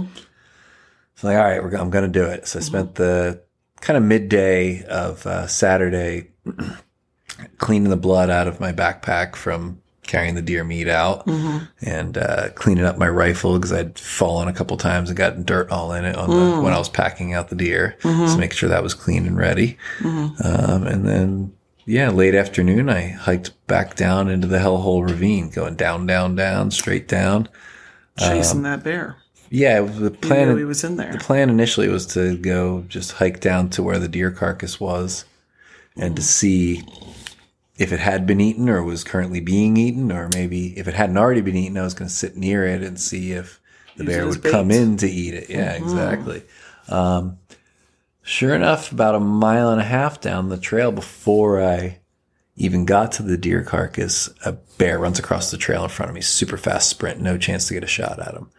[1.16, 2.48] So like all right, we're, I'm going to do it.
[2.48, 3.42] So I spent the
[3.80, 6.32] kind of midday of uh, Saturday
[7.58, 11.64] cleaning the blood out of my backpack from carrying the deer meat out mm-hmm.
[11.82, 15.70] and uh, cleaning up my rifle because I'd fallen a couple times and gotten dirt
[15.70, 16.64] all in it on the, mm.
[16.64, 17.96] when I was packing out the deer.
[18.02, 18.26] Mm-hmm.
[18.26, 19.78] So make sure that was clean and ready.
[20.00, 20.48] Mm-hmm.
[20.48, 21.54] Um, and then,
[21.86, 26.72] yeah, late afternoon, I hiked back down into the Hellhole Ravine, going down, down, down,
[26.72, 27.48] straight down.
[28.18, 29.18] Chasing um, that bear.
[29.52, 30.58] Yeah, the plan.
[30.58, 31.12] he was in there.
[31.12, 35.26] The plan initially was to go just hike down to where the deer carcass was
[35.96, 36.26] and to mm.
[36.26, 36.84] see
[37.80, 41.18] if it had been eaten or was currently being eaten, or maybe if it hadn't
[41.18, 43.60] already been eaten, I was going to sit near it and see if
[43.96, 45.50] the Use bear would come in to eat it.
[45.50, 46.44] Yeah, exactly.
[46.90, 47.38] Um,
[48.22, 52.00] sure enough, about a mile and a half down the trail before I
[52.56, 56.16] even got to the deer carcass, a bear runs across the trail in front of
[56.16, 58.50] me, super fast sprint, no chance to get a shot at him.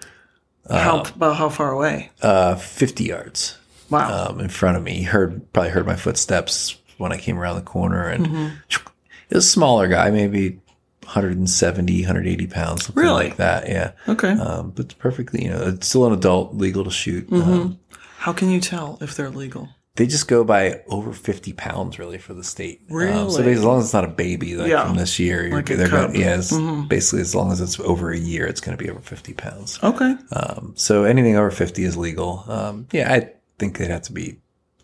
[0.71, 2.11] how about how far away?
[2.23, 3.59] Uh, 50 yards
[3.91, 4.29] Wow.
[4.31, 4.95] um, in front of me.
[4.95, 8.49] He heard probably heard my footsteps when I came around the corner, and Mm-hmm.
[9.31, 10.61] a smaller guy, maybe
[11.05, 13.25] 170, 180 pounds, something Really?
[13.29, 13.69] like that.
[13.69, 14.33] Yeah, okay.
[14.33, 17.29] um, but it's perfectly, you know, it's still an adult, legal to shoot.
[17.31, 17.51] Mm-hmm.
[17.53, 17.79] Um,
[18.19, 19.69] how can you tell if they're legal?
[19.97, 22.81] they just go by over 50 pounds, really, for the state.
[22.91, 24.87] Um, so as long as it's not a baby like Yeah.
[24.87, 25.89] from this year, you're, Like they're.
[25.89, 26.13] Mm-hmm.
[26.13, 26.53] going, yeah, it's
[26.89, 29.79] basically as long as it's over a year, it's going to be over 50 pounds.
[29.83, 30.15] Okay.
[30.33, 32.45] Um, so anything over 50 is legal.
[32.49, 34.39] Um, yeah, I think they'd have to be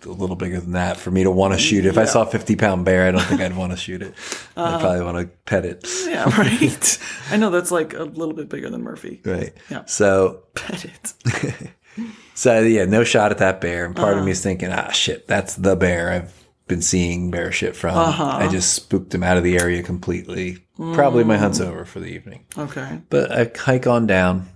[0.06, 1.88] a little bigger than that for me to want to shoot it.
[1.88, 4.14] If I saw a 50 pound bear, I don't think I'd want to shoot it.
[4.56, 4.76] Uh-huh.
[4.76, 5.86] I'd probably want to pet it.
[6.06, 6.98] Yeah, right.
[7.30, 9.20] I know that's like a little bit bigger than Murphy.
[9.24, 9.52] Right.
[9.70, 9.84] Yeah.
[9.86, 11.72] So, Pet it.
[12.34, 13.84] so yeah, no shot at that bear.
[13.84, 14.20] And part Uh-huh.
[14.20, 17.96] of me is thinking, ah, shit, that's the bear I've been seeing bear shit from.
[17.96, 18.24] Uh-huh.
[18.24, 20.58] I just spooked him out of the area completely.
[20.76, 21.40] Probably my Mm.
[21.40, 22.44] hunt's over for the evening.
[22.58, 23.00] Okay.
[23.08, 24.48] But I hike on down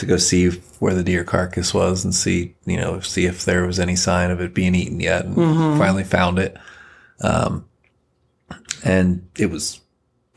[0.00, 3.66] to go see where the deer carcass was and see, you know, see if there
[3.66, 5.24] was any sign of it being eaten yet.
[5.24, 6.56] And finally found it.
[7.22, 7.66] Um,
[8.84, 9.80] and it was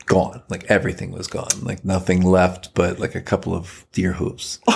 [0.06, 0.42] gone.
[0.48, 1.48] Like everything was gone.
[1.62, 4.60] Like nothing left but like a couple of deer hooves.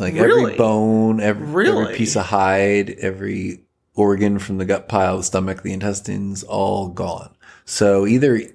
[0.00, 0.44] Like Really?
[0.52, 1.82] every bone, every, Really?
[1.86, 3.64] every piece of hide, every
[3.96, 7.34] organ from the gut pile, the stomach, the intestines, all gone.
[7.64, 8.50] So either he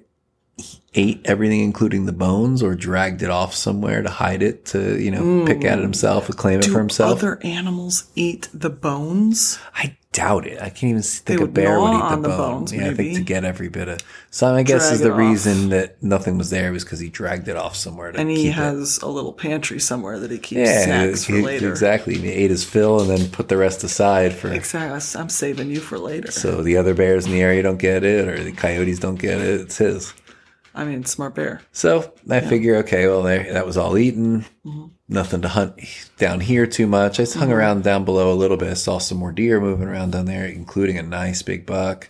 [0.94, 5.10] ate everything, including the bones, or dragged it off somewhere to hide it, to you
[5.10, 7.18] know, pick at it himself, and claim it for himself.
[7.18, 9.58] other animals eat the bones?
[9.74, 10.60] I doubt it.
[10.62, 12.36] I can't even think a bear would eat the the bone.
[12.60, 13.98] bones, yeah, I think to get every bit of.
[14.30, 15.18] So I guess Drag is the it off.
[15.18, 18.36] reason that nothing was there was because he dragged it off somewhere to And he
[18.36, 18.52] keep it.
[18.52, 21.68] has a little pantry somewhere that he keeps Yeah, snacks he- for later.
[21.70, 22.16] exactly.
[22.16, 24.52] He ate his fill and then put the rest aside for.
[24.52, 25.20] Exactly.
[25.20, 26.30] I'm saving you for later.
[26.30, 29.40] So the other bears in the area don't get it, or the coyotes don't get
[29.40, 29.62] it.
[29.62, 30.14] It's his.
[30.74, 31.60] I mean, smart bear.
[31.72, 34.44] So I figure, okay, well, there, that was all eaten.
[34.66, 34.86] Mm-hmm.
[35.08, 35.74] Nothing to hunt
[36.18, 37.20] down here too much.
[37.20, 38.70] I just hung around down below a little bit.
[38.70, 42.08] I saw some more deer moving around down there, including a nice big buck.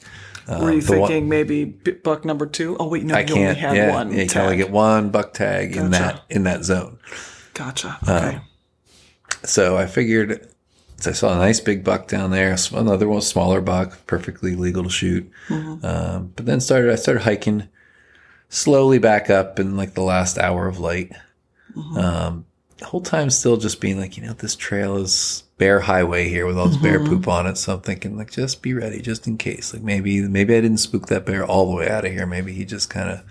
[0.49, 2.77] Were you Um, one- thinking maybe buck number two?
[2.79, 3.39] Oh wait, no, I you can't.
[3.41, 4.13] only had yeah, one.
[4.13, 6.99] yeah, you can only get one buck tag in that in that zone.
[7.55, 7.99] Gotcha.
[8.07, 8.41] Uh, Okay.
[9.45, 10.49] So I figured.
[10.99, 12.57] So I saw a nice big buck down there.
[12.73, 15.29] Another one, smaller buck, perfectly legal to shoot.
[15.49, 15.85] Mm-hmm.
[15.85, 16.93] Um, but then started.
[16.93, 17.69] I started hiking
[18.49, 21.13] slowly back up in like the last hour of light.
[21.77, 21.97] Mm-hmm.
[21.99, 22.47] Um,
[22.79, 26.47] the whole time still just being like, you know, this trail is bear highway here
[26.47, 27.09] with all this bear Mm-hmm.
[27.09, 27.57] poop on it.
[27.57, 29.73] So I'm thinking like, just be ready, just in case.
[29.73, 32.27] Like maybe, maybe I didn't spook that bear all the way out of here.
[32.27, 33.23] Maybe he just kind of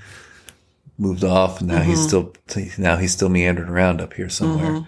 [0.97, 2.07] moved off and now he's Mm-hmm.
[2.55, 4.87] still, now he's still meandering around up here somewhere.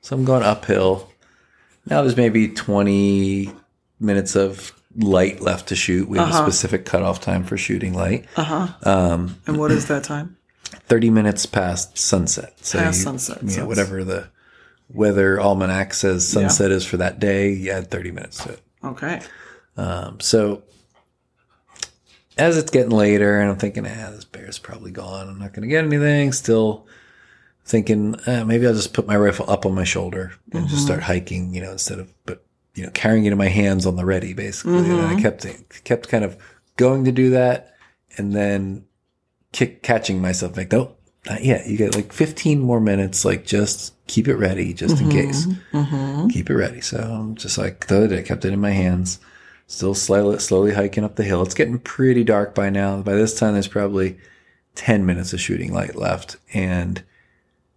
[0.00, 1.08] So I'm going uphill.
[1.86, 3.52] Now there's maybe 20
[4.00, 6.08] minutes of light left to shoot.
[6.08, 6.42] We have Uh-huh.
[6.42, 8.26] a specific cutoff time for shooting light.
[8.36, 9.28] Uh huh.
[9.46, 10.36] and what is that time?
[10.86, 12.54] 30 minutes past sunset.
[12.62, 14.28] So Past you- sunset, Yeah, whatever the
[14.90, 18.60] weather almanac says sunset is for that day, you add 30 minutes to it.
[18.84, 19.20] Okay.
[19.76, 20.62] Um, so
[22.38, 25.28] as it's getting later, and I'm thinking, ah, this bear's probably gone.
[25.28, 26.32] I'm not going to get anything.
[26.32, 26.86] Still
[27.64, 31.02] thinking, eh, maybe I'll just put my rifle up on my shoulder and just start
[31.02, 34.04] hiking, you know, instead of, but you know, carrying it in my hands on the
[34.04, 34.78] ready, basically.
[34.78, 35.22] And I mm-hmm.
[35.22, 36.36] kept kept kind of
[36.76, 37.74] going to do that,
[38.16, 38.84] and then
[39.52, 41.66] kick, catching myself like, nope, not yet.
[41.66, 43.24] You get like 15 more minutes.
[43.24, 45.18] Like, just keep it ready, just in mm-hmm.
[45.18, 45.46] case.
[45.72, 46.28] Mm-hmm.
[46.28, 46.80] Keep it ready.
[46.80, 49.18] So I'm just like the other day, kept it in my hands.
[49.66, 51.42] Still slowly, slowly hiking up the hill.
[51.42, 53.00] It's getting pretty dark by now.
[53.00, 54.18] By this time, there's probably
[54.74, 57.02] 10 minutes of shooting light left, and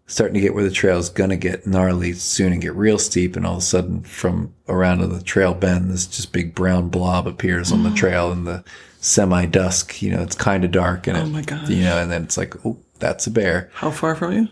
[0.07, 3.35] starting to get where the trail's gonna get gnarly soon and get real steep.
[3.35, 7.27] And all of a sudden, from around the trail bend, this just big brown blob
[7.27, 8.63] appears on the trail in the
[8.99, 10.01] semi dusk.
[10.01, 11.69] You know, it's kind of dark, and Oh it, my gosh.
[11.69, 13.69] you know, and then it's like, oh, that's a bear.
[13.73, 14.47] How far from you?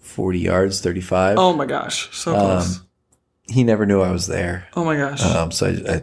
[0.00, 1.38] 40 yards, 35.
[1.38, 2.08] Oh my gosh.
[2.16, 2.80] So close.
[3.48, 4.66] He never knew I was there.
[4.74, 5.22] oh my gosh.
[5.22, 6.02] Um, so I, I,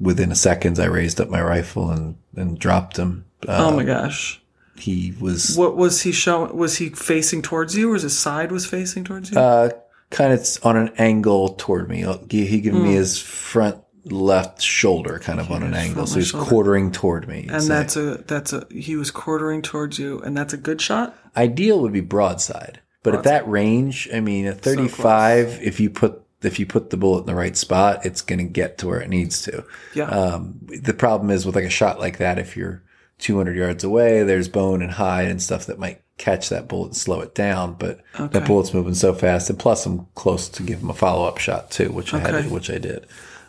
[0.00, 3.24] within a second, I raised up my rifle and, and dropped him.
[3.48, 4.40] oh Um, my gosh.
[4.76, 6.56] He was What was he showing?
[6.56, 9.38] Was he facing towards you, or his side was facing towards you?
[9.38, 9.70] uh,
[10.10, 12.04] kind of on an angle toward me.
[12.30, 12.82] He, he gave Hmm.
[12.84, 16.06] me his front left shoulder kind of on an angle.
[16.06, 16.46] So he's shoulder.
[16.46, 17.46] quartering toward me.
[17.50, 20.80] and So that's a that's a he was quartering towards you, and that's a good
[20.80, 21.16] shot.
[21.36, 22.80] ideal would be broadside.
[23.02, 26.96] But at that range, I mean, at 35, if you put if you put the
[26.98, 29.64] bullet in the right spot, it's going to get to where it needs to.
[29.94, 30.04] Yeah.
[30.08, 32.82] Um, the problem is with like a shot like that, if you're
[33.24, 36.96] 200 yards away, there's bone and hide and stuff that might catch that bullet and
[36.96, 37.74] slow it down.
[37.74, 38.38] But Okay.
[38.38, 41.38] that bullet's moving so fast, and plus I'm close to give him a follow up
[41.38, 43.06] shot too, which I had, which I did.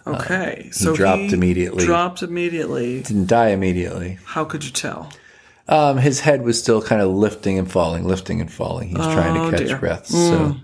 [0.08, 0.70] Okay.
[0.72, 1.84] so uh, dropped immediately.
[1.86, 3.02] Dropped immediately.
[3.02, 4.18] Didn't die immediately.
[4.24, 5.12] How could you tell?
[5.68, 8.90] Um, his head was still kind of lifting and falling, lifting and falling.
[8.90, 9.78] He was trying Oh, to catch dear.
[9.78, 10.06] Mm, breath.
[10.06, 10.16] So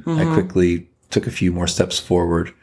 [0.06, 0.20] mm-hmm.
[0.20, 2.54] I quickly took a few more steps forward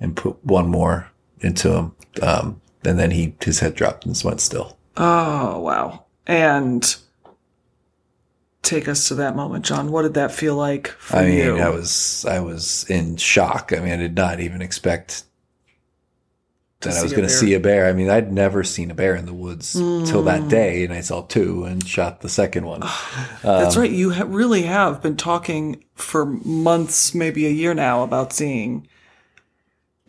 [0.00, 1.92] and put one more into him.
[2.22, 4.77] Um, and then he his head dropped and went still.
[4.98, 6.04] Oh wow.
[6.26, 6.96] And
[8.62, 9.90] take us to that moment, John.
[9.90, 11.58] What did that feel like for I mean, you?
[11.58, 13.72] I was I was in shock.
[13.74, 15.24] I mean, I did not even expect
[16.80, 17.86] that I was going to see a bear.
[17.88, 20.24] I mean, I'd never seen a bear in the woods till Mm.
[20.26, 22.80] that day, and I saw two and shot the second one.
[23.42, 23.90] That's um, right.
[23.90, 28.86] You ha- really have been talking for months, maybe a year now, about seeing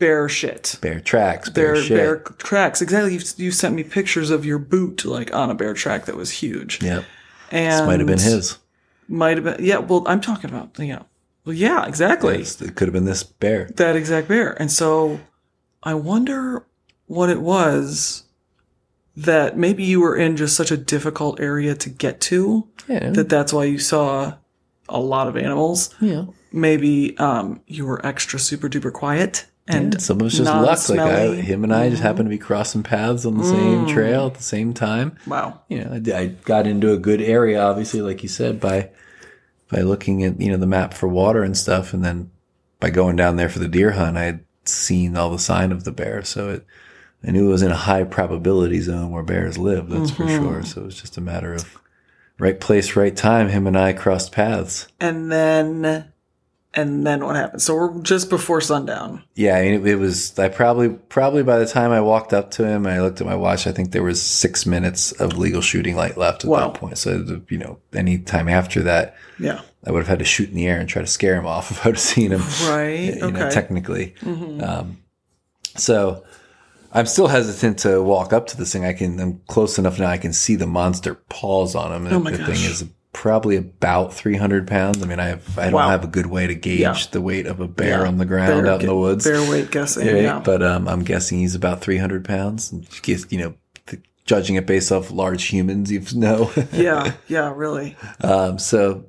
[0.00, 0.76] bear shit.
[0.82, 2.82] bear tracks, bear, bear tracks.
[2.82, 3.14] Exactly.
[3.14, 6.30] You, you sent me pictures of your boot, like on a bear track that was
[6.32, 6.82] huge.
[6.82, 7.04] Yep,
[7.52, 8.58] And might have been his.
[9.06, 9.64] Might have been.
[9.64, 9.78] Yeah.
[9.78, 10.70] Well, I'm talking about.
[10.78, 11.02] Yeah.
[11.44, 11.86] Well, yeah.
[11.86, 12.40] Exactly.
[12.42, 13.70] It could have been this bear.
[13.76, 14.60] that exact bear.
[14.60, 15.20] And so
[15.82, 16.66] I wonder
[17.06, 18.24] what it was
[19.16, 23.28] that maybe you were in just such a difficult area to get to Yeah, that
[23.28, 24.34] that's why you saw
[24.88, 25.94] a lot of animals.
[26.00, 26.24] yeah.
[26.52, 30.88] Maybe um, you were extra super duper quiet and Some of it's just luck.
[30.88, 31.26] Like I.
[31.26, 31.40] Mm-hmm.
[31.42, 34.42] him and I just happened to be crossing paths on the same trail at the
[34.42, 35.16] same time.
[35.26, 35.60] wow.
[35.68, 38.90] You know, I, I got into a good area, obviously, like you said, by
[39.68, 42.30] by looking at you know the map for water and stuff, and then
[42.80, 45.84] by going down there for the deer hunt, I had seen all the sign of
[45.84, 46.66] the bear, so it.
[47.22, 49.90] I knew it was in a high probability zone where bears live.
[49.90, 50.42] That's for Mm-hmm.
[50.42, 50.62] sure.
[50.64, 51.78] So it was just a matter of
[52.38, 53.50] right place, right time.
[53.50, 54.88] Him and I crossed paths.
[54.98, 56.10] And then
[56.74, 57.62] and then what happened?
[57.62, 59.22] So we're just before sundown.
[59.34, 60.38] Yeah, I mean, it, it was.
[60.38, 63.26] I probably probably by the time I walked up to him and I looked at
[63.26, 66.68] my watch, I think there was six minutes of legal shooting light left at Wow.
[66.70, 66.98] that point.
[66.98, 69.60] So you know, any time after that, Yeah.
[69.86, 71.70] I would have had to shoot in the air and try to scare him off
[71.72, 72.42] if I would have seen him.
[72.70, 73.14] Right.
[73.14, 73.38] You know, okay.
[73.38, 73.50] Mm-hmm.
[73.50, 74.14] technically.
[74.62, 74.98] Um,
[75.76, 76.24] so
[76.92, 78.84] I'm still hesitant to walk up to this thing.
[78.84, 79.18] I can.
[79.20, 80.06] I'm close enough now.
[80.08, 82.06] I can see the monster paws on him.
[82.06, 82.46] And Oh my the gosh.
[82.46, 82.84] thing is
[83.20, 85.02] probably about 300 pounds.
[85.02, 85.58] I mean, I have.
[85.58, 85.90] I don't Wow.
[85.90, 86.96] have a good way to gauge Yeah.
[87.10, 88.08] the weight of a bear Yeah.
[88.08, 89.24] on the ground Bear out in the woods.
[89.26, 90.06] Bear weight guessing.
[90.06, 90.22] Right?
[90.22, 90.40] Yeah.
[90.42, 92.72] But um, I'm guessing he's about 300 pounds.
[93.04, 93.54] You know,
[93.86, 96.50] th- judging it based off large humans, you know.
[96.72, 97.12] yeah.
[97.28, 97.52] Yeah.
[97.54, 97.94] Really.
[98.22, 99.04] um, so,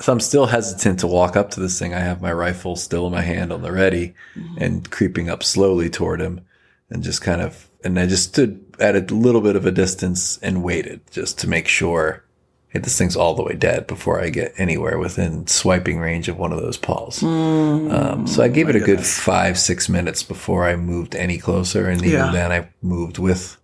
[0.00, 1.92] so I'm still hesitant to walk up to this thing.
[1.92, 4.14] I have my rifle still in my hand on the ready
[4.56, 6.40] and creeping up slowly toward him
[6.88, 10.38] and just kind of, and I just stood at a little bit of a distance
[10.42, 12.24] and waited just to make sure
[12.70, 16.38] hey, this thing's all the way dead before I get anywhere within swiping range of
[16.38, 17.22] one of those paws.
[17.22, 21.88] Um, so I gave it a good five, six minutes before I moved any closer.
[21.88, 22.30] And even Yeah.
[22.32, 23.56] then, I moved with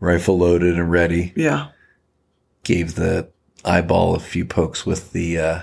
[0.00, 1.32] rifle loaded and ready.
[1.36, 1.68] Yeah.
[2.64, 3.28] Gave the
[3.64, 5.58] eyeball a few pokes with the uh,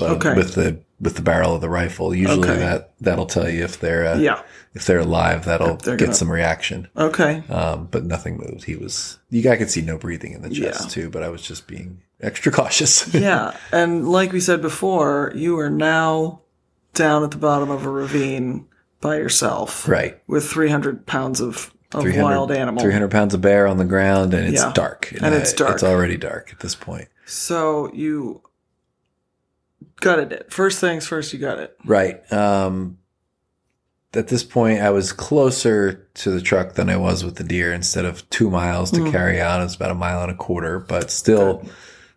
[0.00, 0.34] uh, Okay.
[0.34, 2.14] with the with the barrel of the rifle.
[2.14, 2.58] Usually Okay.
[2.58, 4.40] that that'll tell you if they're uh, Yeah.
[4.74, 5.44] If they're alive.
[5.44, 6.88] That'll they're get gonna- some reaction.
[6.96, 7.42] Okay.
[7.48, 8.64] Um, but nothing moved.
[8.64, 9.18] He was.
[9.30, 10.88] You I could see no breathing in the chest Yeah.
[10.88, 11.10] too.
[11.10, 13.12] But I was just being extra cautious.
[13.14, 13.56] yeah.
[13.72, 16.40] And like we said before, you are now
[16.94, 18.66] down at the bottom of a ravine
[19.00, 20.20] by yourself Right.
[20.26, 22.80] with 300 pounds of, of 300 wild animal.
[22.82, 24.72] 300 pounds of bear on the ground and it's Yeah.
[24.72, 25.10] dark.
[25.20, 25.74] And it's uh, dark.
[25.74, 27.08] It's already dark at this point.
[27.26, 28.42] So you
[30.00, 30.52] gutted it.
[30.52, 31.76] First things first, you got it.
[31.84, 32.30] Right.
[32.32, 32.98] Um,
[34.14, 37.72] at this point, I was closer to the truck than I was with the deer.
[37.72, 40.78] Instead of two miles to carry out, it's about a mile and a quarter.
[40.78, 41.64] But still,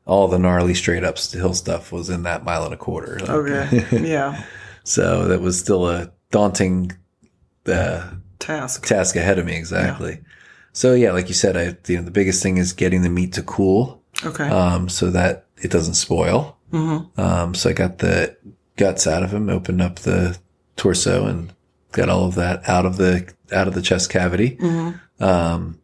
[0.05, 3.19] all the gnarly straight up hill stuff was in that mile and a quarter.
[3.19, 4.07] Like, Okay.
[4.07, 4.43] yeah.
[4.83, 6.91] so that was still a daunting
[7.65, 8.85] uh, Task.
[8.85, 9.55] task ahead of me.
[9.55, 10.19] Exactly.
[10.73, 13.33] So yeah, like you said, I you know the biggest thing is getting the meat
[13.33, 14.43] to cool, Okay.
[14.49, 16.57] um, so that it doesn't spoil.
[16.71, 17.19] mm-hmm.
[17.19, 18.35] Um, so I got the
[18.75, 20.37] guts out of him, opened up the
[20.75, 21.53] torso, and
[21.95, 24.57] got all of that out of the out of the chest cavity.
[24.57, 25.23] Mm-hmm.
[25.23, 25.79] Um,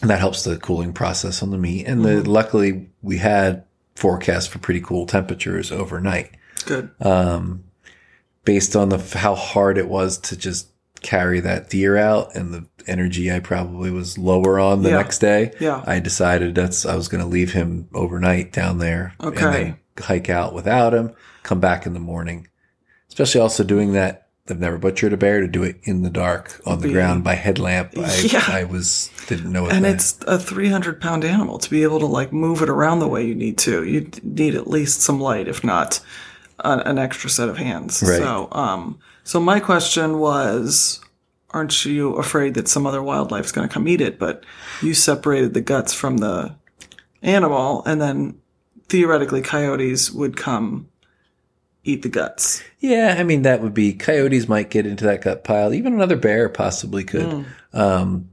[0.00, 1.86] and that helps the cooling process on the meat.
[1.86, 3.64] And the, luckily, we had
[3.96, 6.30] forecast for pretty cool temperatures overnight.
[6.64, 6.90] Good.
[7.00, 7.64] Um,
[8.44, 10.68] based on the how hard it was to just
[11.02, 14.96] carry that deer out and the energy I probably was lower on the Yeah.
[14.98, 15.52] next day.
[15.60, 15.82] Yeah.
[15.86, 19.44] I decided that's I was going to leave him overnight down there Okay.
[19.44, 22.48] and then hike out without him, come back in the morning.
[23.08, 24.19] Especially also doing that.
[24.50, 27.24] I've never butchered a bear to do it in the dark on the Be- ground
[27.24, 27.96] by headlamp.
[27.96, 28.44] I, Yeah.
[28.46, 32.32] I was didn't know And it's a 300 pound animal to be able to like
[32.32, 33.84] move it around the way you need to.
[33.84, 36.00] You need at least some light, if not
[36.64, 38.02] an, an extra set of hands.
[38.02, 38.18] Right.
[38.18, 41.00] So, um, so my question was,
[41.50, 44.18] aren't you afraid that some other wildlife's going to come eat it?
[44.18, 44.44] But
[44.82, 46.54] you separated the guts from the
[47.22, 48.40] animal, and then
[48.88, 50.88] theoretically, coyotes would come
[51.84, 52.62] eat the guts.
[52.78, 55.72] Yeah, I mean that would be coyotes might get into that gut pile.
[55.74, 57.26] Even another bear possibly could.
[57.72, 57.78] Hmm.
[57.78, 58.30] Um,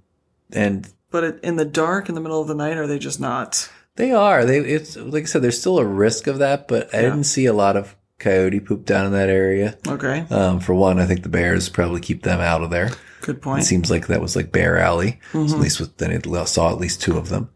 [0.51, 3.69] and But in the dark, in the middle of the night, are they just not?
[3.95, 4.45] They are.
[4.45, 7.45] They it's like I said, there's still a risk of that, but I didn't see
[7.45, 9.77] a lot of coyote poop down in that area.
[9.87, 12.89] Okay, Um, for one, I think the bears probably keep them out of there.
[13.21, 13.61] good point.
[13.61, 15.19] It seems like that was like Bear Alley.
[15.33, 15.53] Mm-hmm.
[15.53, 17.49] at least with then it saw at least two of them.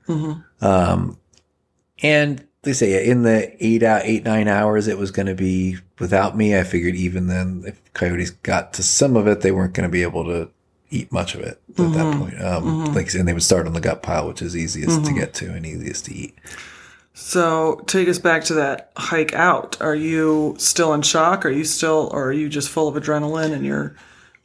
[0.62, 1.18] Um,
[2.04, 5.78] and they say in the eight out eight nine hours it was going to be
[6.00, 6.58] without me.
[6.58, 9.92] I figured even then, if coyotes got to some of it, they weren't going to
[9.92, 10.50] be able to
[10.90, 11.94] eat much of it at Mm-hmm.
[11.94, 12.42] that point.
[12.42, 15.34] Um, like and they would start on the gut pile, which is easiest to get
[15.36, 16.36] to and easiest to eat.
[17.14, 19.82] So take us back to that hike out.
[19.82, 21.46] Are you still in shock?
[21.46, 23.96] Are you still, or are you just full of adrenaline and you're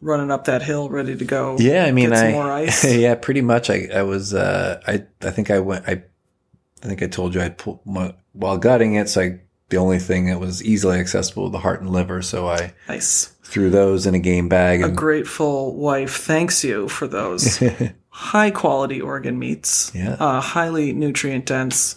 [0.00, 1.56] running up that hill ready to go?
[1.58, 2.84] Yeah, I mean, get some I more ice.
[2.96, 3.70] yeah, pretty much.
[3.70, 6.02] I I was uh, I I think I went I
[6.86, 9.08] I think I told you I pulled my, while gutting it.
[9.08, 12.22] So I the only thing that was easily accessible was the heart and liver.
[12.22, 13.34] So I Nice.
[13.42, 17.60] threw those in a game bag A grateful wife thanks you for those
[18.10, 19.90] high quality organ meats.
[19.92, 20.16] Yeah.
[20.20, 21.96] Uh, highly nutrient dense.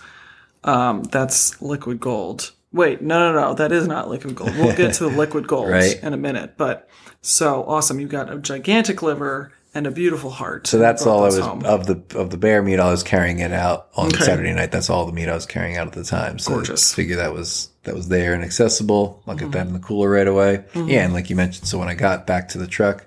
[0.63, 2.51] Um, that's liquid gold.
[2.73, 4.55] Wait, no, no, no, that is not liquid gold.
[4.57, 5.99] We'll get to the liquid gold Right.
[6.03, 6.55] in a minute.
[6.57, 6.89] But
[7.21, 7.99] so awesome.
[7.99, 10.65] You've got a gigantic liver and a beautiful heart.
[10.67, 11.63] so that's all I was home.
[11.65, 12.79] of the of the bear meat.
[12.79, 14.23] I was carrying it out on Okay.
[14.23, 14.71] Saturday night.
[14.71, 16.39] That's all the meat I was carrying out at the time.
[16.39, 16.93] So Gorgeous.
[16.93, 19.21] I figure that was that was there and accessible.
[19.27, 19.51] I'll Mm-hmm.
[19.51, 20.63] that in the cooler right away.
[20.75, 23.05] Yeah, and like you mentioned, so when I got back to the truck,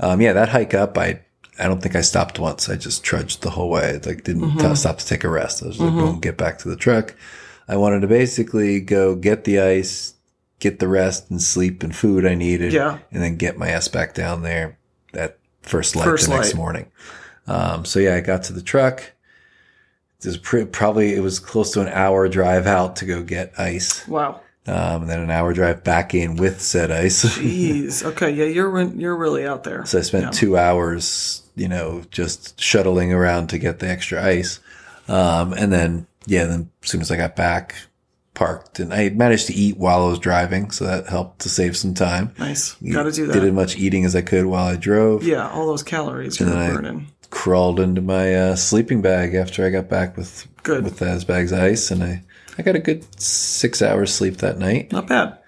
[0.00, 1.20] um, yeah, that hike up, I
[1.58, 2.68] I don't think I stopped once.
[2.68, 4.00] I just trudged the whole way.
[4.04, 4.58] Like didn't Mm-hmm.
[4.70, 5.62] t- stop to take a rest.
[5.62, 7.14] I was like, boom, get back to the truck.
[7.68, 10.14] I wanted to basically go get the ice,
[10.58, 12.98] get the rest and sleep and food I needed, Yeah.
[13.12, 14.78] and then get my ass back down there
[15.62, 16.56] first light First the next light.
[16.56, 16.86] morning.
[17.46, 19.00] Um, so yeah, I got to the truck.
[20.20, 23.52] It was pre- probably it was close to an hour drive out to go get
[23.58, 24.40] ice, Wow.
[24.68, 27.24] um, and then an hour drive back in with said ice.
[27.38, 28.04] Jeez.
[28.04, 28.30] Okay.
[28.30, 29.84] Yeah, you're re- you're really out there.
[29.84, 30.30] So I spent Yeah.
[30.30, 34.60] two hours, you know, just shuttling around to get the extra ice.
[35.08, 37.74] Um, and then, yeah, then as soon as I got back,
[38.34, 40.70] parked and I managed to eat while I was driving.
[40.70, 42.34] So that helped to save some time.
[42.38, 42.72] Nice.
[42.76, 43.32] Got to do that.
[43.34, 45.22] Did as much eating as I could while I drove.
[45.22, 47.08] Yeah, all those calories then I- burning.
[47.30, 50.84] Crawled into my uh, sleeping bag after I got back with, Good.
[50.84, 51.90] with those bags of ice.
[51.90, 52.22] And I,
[52.58, 54.92] I got a good six hours sleep that night.
[54.92, 55.38] Not bad.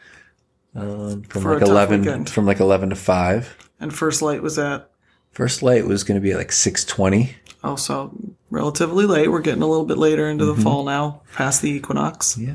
[0.74, 2.30] Um, from For like tough 11, weekend.
[2.30, 3.56] from like 11 to five.
[3.78, 4.90] And first light was at
[5.32, 7.36] First light was going to be at like 620.
[7.62, 8.12] also
[8.50, 9.30] relatively late.
[9.30, 12.34] We're getting a little bit later into the fall now, past the equinox.
[12.34, 12.46] Mm-hmm.
[12.48, 12.54] Yeah.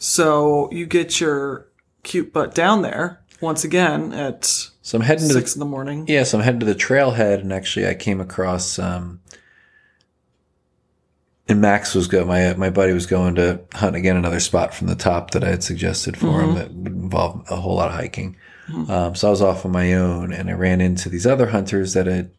[0.00, 1.68] So you get your
[2.02, 5.66] cute butt down there once again at So I'm heading to the six in the
[5.66, 6.06] morning.
[6.08, 8.78] Yeah, so I'm heading to the trailhead, and actually, I came across.
[8.78, 9.20] Um,
[11.46, 12.24] and Max was go.
[12.24, 15.50] My my buddy was going to hunt again another spot from the top that I
[15.50, 18.36] had suggested for him that would involve a whole lot of hiking.
[18.88, 21.92] Um, so I was off on my own, and I ran into these other hunters
[21.92, 22.30] that had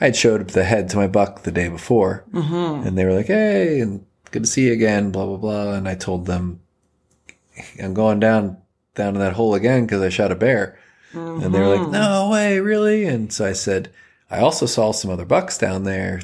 [0.00, 2.86] I had showed up the head to my buck the day before, mm-hmm.
[2.86, 5.88] and they were like, "Hey, and good to see you again." Blah blah blah, and
[5.88, 6.60] I told them,
[7.82, 8.58] "I'm going down
[8.94, 10.78] down in that hole again because I shot a bear.
[11.12, 11.92] And they were like, mm-hmm.
[11.92, 13.06] no way, really?
[13.06, 13.90] And so I said,
[14.30, 16.20] I also saw some other bucks down there.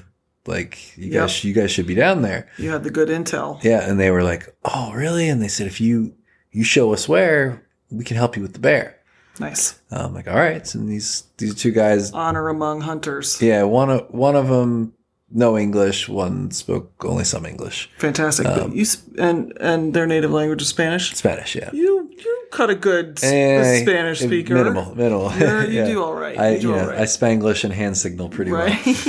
[0.46, 1.22] Like you Yep.
[1.22, 2.48] guys, you guys should be down there.
[2.58, 3.62] You had the good intel.
[3.62, 6.14] Yeah, and they were like, "Oh, really?" And they said, "If you
[6.50, 8.98] you show us where, we can help you with the bear."
[9.38, 9.80] Nice.
[9.92, 13.40] I'm like, "All right." So these these two guys, Honor among hunters.
[13.40, 14.94] yeah, one of one of them
[15.34, 18.46] no English, one spoke only some English, Fantastic.
[18.46, 21.14] Um, you sp- and and their native language is Spanish.
[21.14, 21.54] Spanish.
[21.56, 24.54] Yeah, You you cut a good s- Eh, Spanish speaker.
[24.54, 25.32] minimal, minimal.
[25.38, 25.86] You're- you Yeah.
[25.86, 26.38] do all right.
[26.38, 27.00] I You do all know right.
[27.00, 28.66] I Spanglish and hand signal pretty well.
[28.66, 29.06] Right.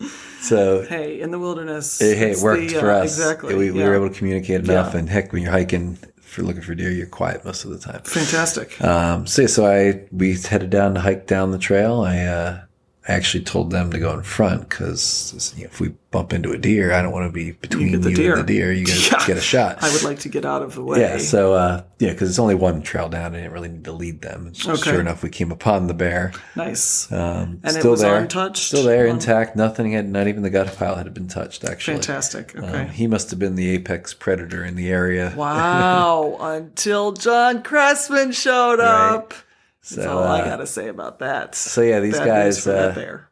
[0.00, 0.10] well.
[0.40, 1.98] So hey, in the wilderness.
[1.98, 3.18] Hey, hey, it worked the, for uh, us.
[3.18, 3.54] Exactly.
[3.56, 3.88] We, we yeah.
[3.88, 4.94] were able to communicate enough.
[4.94, 5.00] Yeah.
[5.00, 8.02] And heck, when you're hiking for looking for deer, you're quiet most of the time.
[8.04, 8.80] Fantastic.
[8.80, 12.00] Um, so, so I we headed down to hike down the trail.
[12.02, 12.60] I uh,
[13.08, 16.52] I actually told them to go in front because you know, if we bump into
[16.52, 18.36] a deer, I don't want to be between you, the and deer.
[18.36, 18.70] the deer.
[18.72, 19.26] You Yeah.
[19.26, 19.78] get a shot.
[19.82, 21.00] I would like to get out of the way.
[21.00, 21.16] yeah.
[21.18, 23.34] So uh, yeah, because it's only one trail down.
[23.34, 24.52] I didn't really need to lead them.
[24.66, 24.76] Okay.
[24.90, 26.32] Sure enough, we came upon the bear.
[26.54, 27.10] nice.
[27.10, 28.62] Um, And it still was there, untouched?
[28.68, 29.56] still there, Um, intact.
[29.56, 31.64] Nothing had, not even the gut pile had been touched.
[31.64, 32.54] Actually, Fantastic.
[32.56, 32.82] Okay.
[32.82, 35.32] Um, he must have been the apex predator in the area.
[35.36, 36.36] wow.
[36.40, 39.14] Until John Cressman showed Right.
[39.14, 39.34] up.
[39.80, 41.54] So, That's all I uh, gotta say about that.
[41.54, 42.66] so yeah, these Bad guys.
[42.66, 43.30] Uh, bear.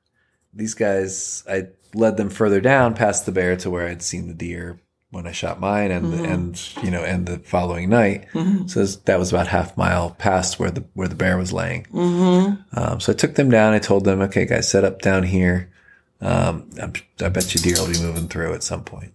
[0.55, 4.35] these guys, I led them further down past the bear to where I'd seen the
[4.35, 4.81] deer
[5.11, 6.25] when I shot mine, and Mm-hmm.
[6.25, 8.27] and you know, and the following night.
[8.69, 11.85] So that was about half mile past where the where the bear was laying.
[11.93, 12.79] Mm-hmm.
[12.79, 13.73] Um, so I took them down.
[13.73, 15.71] I told them, okay, guys, set up down here.
[16.21, 19.13] Um, I, I bet you deer will be moving through at some point.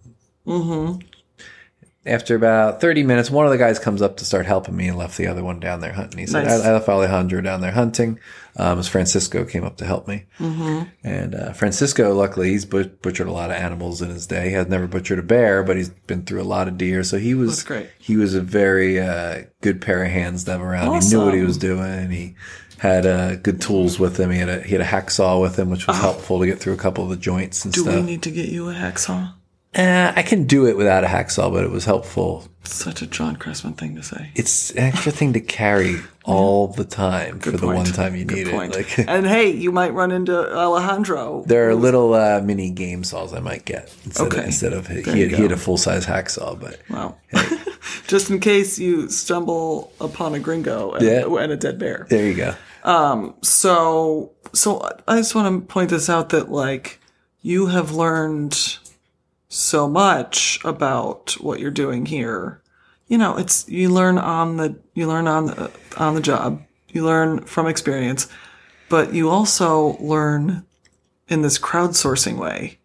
[2.04, 4.98] After about 30 minutes, one of the guys comes up to start helping me and
[4.98, 6.18] left the other one down there hunting.
[6.18, 6.60] He said, Nice.
[6.60, 8.18] I, I left Alejandro down there hunting.
[8.56, 10.24] Um, as Francisco came up to help me.
[10.40, 10.88] Mm-hmm.
[11.04, 14.48] And uh, Francisco, luckily, he's but- butchered a lot of animals in his day.
[14.48, 17.04] He has never butchered a bear, but he's been through a lot of deer.
[17.04, 17.88] So he was great.
[17.98, 21.00] he was a very uh, good pair of hands to have around.
[21.02, 22.10] He knew what he was doing.
[22.10, 22.34] He
[22.78, 24.30] had uh, good tools with him.
[24.32, 26.72] He had a he had a hacksaw with him, which was helpful to get through
[26.72, 27.84] a couple of the joints and Oh.
[27.84, 29.32] Do we need to get you a hacksaw?
[29.74, 32.46] Uh, I can do it without a hacksaw, but it was helpful.
[32.64, 34.30] Such a John Cressman thing to say.
[34.34, 37.76] It's an extra thing to carry all the time for the point.
[37.78, 38.76] one time you Good need point.
[38.76, 38.98] it.
[38.98, 41.42] Like and hey, you might run into Alejandro.
[41.46, 44.38] there are little uh, mini game saws I might get instead Okay.
[44.40, 47.16] of instead of he, he, had, he had a full size hacksaw, but Wow.
[48.06, 51.24] Just in case you stumble upon a gringo and, Yeah.
[51.42, 52.06] and a dead bear.
[52.10, 52.54] there you go.
[53.42, 57.00] So, so I just want to point this out that like
[57.40, 58.78] you have learned
[59.52, 62.62] so much about what you're doing here.
[63.06, 66.62] You know, it's you learn on the you learn on the on the job.
[66.88, 68.28] You learn from experience,
[68.88, 70.64] but you also learn
[71.28, 72.78] in this crowdsourcing way.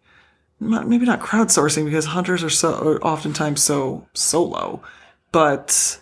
[0.60, 4.82] Not, maybe not crowdsourcing because hunters are so are oftentimes so solo,
[5.32, 6.00] but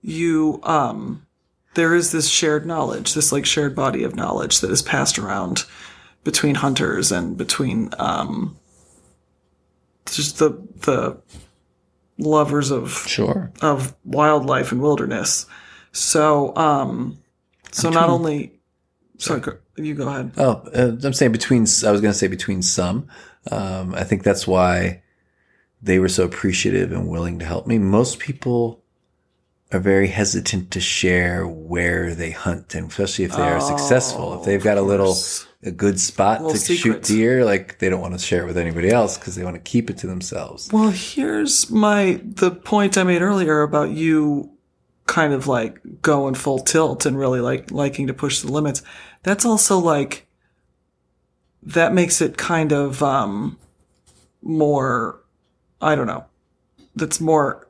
[0.00, 1.26] you um
[1.74, 5.64] there is this shared knowledge, this like shared body of knowledge that is passed around
[6.24, 8.56] between hunters and between um,
[10.06, 10.50] just the
[10.80, 11.20] the
[12.18, 13.52] lovers of Sure.
[13.60, 15.46] of wildlife and wilderness.
[15.92, 17.18] So um,
[17.70, 18.60] so not only
[19.18, 20.32] sorry, go, you go ahead.
[20.36, 21.62] Oh, uh, I'm saying between.
[21.62, 23.08] I was going to say between some.
[23.50, 25.02] Um, I think that's why
[25.82, 27.78] they were so appreciative and willing to help me.
[27.78, 28.82] Most people
[29.72, 34.38] are very hesitant to share where they hunt, and especially if they are successful.
[34.38, 35.46] If they've got a little course.
[35.64, 38.58] A good spot to Little shoot deer, like they don't want to share it with
[38.58, 40.72] anybody else because they want to keep it to themselves.
[40.72, 44.50] Well, here's my the point I made earlier about you
[45.06, 48.82] kind of like going full tilt and really like liking to push the limits.
[49.22, 50.26] That's also like
[51.62, 53.58] that makes it kind of um
[54.42, 55.22] more
[55.80, 56.24] I don't know.
[56.96, 57.68] That's more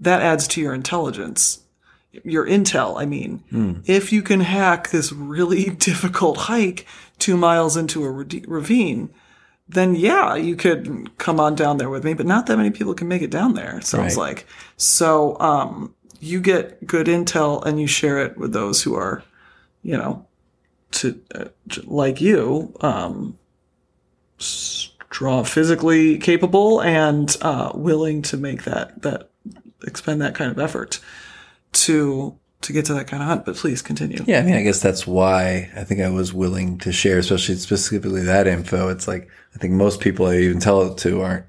[0.00, 1.63] that adds to your intelligence.
[2.22, 3.42] Your intel, I mean.
[3.86, 6.86] If you can hack this really difficult hike
[7.18, 9.10] 2 miles into a ravine,
[9.68, 12.94] then yeah, you could come on down there with me, but not that many people
[12.94, 14.28] can make it down there, it sounds Right.
[14.28, 14.46] like.
[14.76, 19.22] So, um, you get good intel and you share it with those who are,
[19.82, 20.26] you know,
[20.92, 21.44] to uh,
[21.84, 23.36] like you, um,
[24.38, 29.30] strong, physically capable and uh, willing to make that that
[29.86, 31.00] expend that kind of effort
[31.74, 33.44] to to get to that kind of hunt.
[33.44, 34.24] But please continue.
[34.26, 37.56] Yeah, I mean, I guess that's why I think I was willing to share, especially
[37.56, 38.88] specifically that info.
[38.88, 41.46] It's like I think most people I even tell it to aren't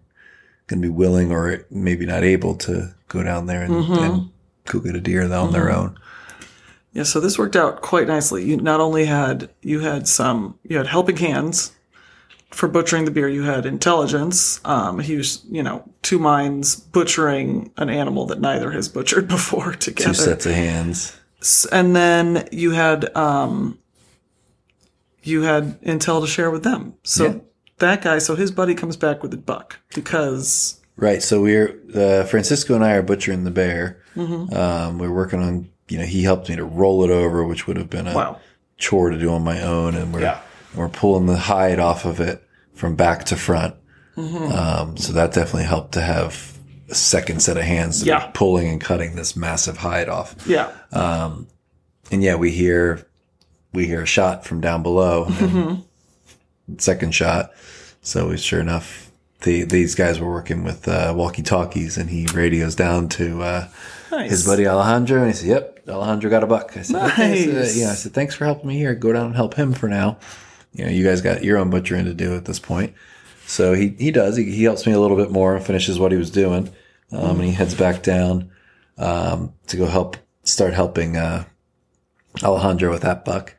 [0.67, 3.93] going to be willing or maybe not able to go down there and, mm-hmm.
[3.93, 4.29] and
[4.65, 5.51] go get a deer on mm-hmm.
[5.51, 5.97] their own.
[6.93, 8.45] Yeah, so this worked out quite nicely.
[8.45, 11.74] You not only had you had some you had helping hands
[12.51, 14.61] for butchering the beer, you had intelligence.
[14.65, 19.73] Um, he was, you know, two minds butchering an animal that neither has butchered before
[19.73, 20.09] together.
[20.09, 21.17] Two sets of hands.
[21.71, 23.77] And then you had um,
[25.23, 26.93] you had intel to share with them.
[27.03, 27.35] So Yeah.
[27.79, 31.21] that guy, so his buddy comes back with a buck because Right.
[31.21, 34.01] So we're uh, Francisco and I are butchering the bear.
[34.15, 34.53] Mm-hmm.
[34.55, 35.69] Um, we're working on.
[35.89, 38.39] You know, he helped me to roll it over, which would have been a wow,
[38.77, 40.39] chore to do on my own, and we're Yeah.
[40.75, 43.75] We're pulling the hide off of it from back to front.
[44.17, 44.51] Mm-hmm.
[44.51, 46.57] Um, so that definitely helped to have
[46.89, 48.29] a second set of hands Yeah.
[48.33, 50.35] pulling and cutting this massive hide off.
[50.47, 53.05] yeah, And yeah, we hear
[53.73, 55.25] we hear a shot from down below.
[55.39, 55.83] and
[56.81, 57.51] Second shot.
[58.01, 59.11] So we sure enough,
[59.41, 63.67] the, these guys were working with uh, walkie talkies, and he radios down to uh,
[64.11, 64.29] nice.
[64.31, 67.31] his buddy Alejandro, and he said, "Yep, Alejandro got a buck." I said, okay.
[67.33, 67.77] I said, Nice.
[67.77, 68.95] "Yeah." I said, "Thanks for helping me here.
[68.95, 70.17] Go down and help him for now."
[70.75, 72.93] You know, you guys got your own butchering to do at this point.
[73.47, 74.37] So he he does.
[74.37, 76.71] He, he helps me a little bit more, finishes what he was doing,
[77.11, 78.51] um, and he heads back down
[78.97, 81.45] um, to go help start helping uh,
[82.43, 83.55] Alejandro with that buck.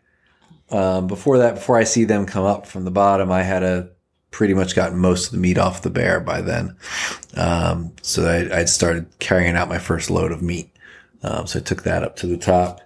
[0.71, 3.91] Um, before that, before I see them come up from the bottom, I had a
[4.31, 6.77] pretty much gotten most of the meat off the bear by then.
[7.37, 10.71] Um, so I, I'd started carrying out my first load of meat.
[11.23, 12.81] Um, so I took that up to the top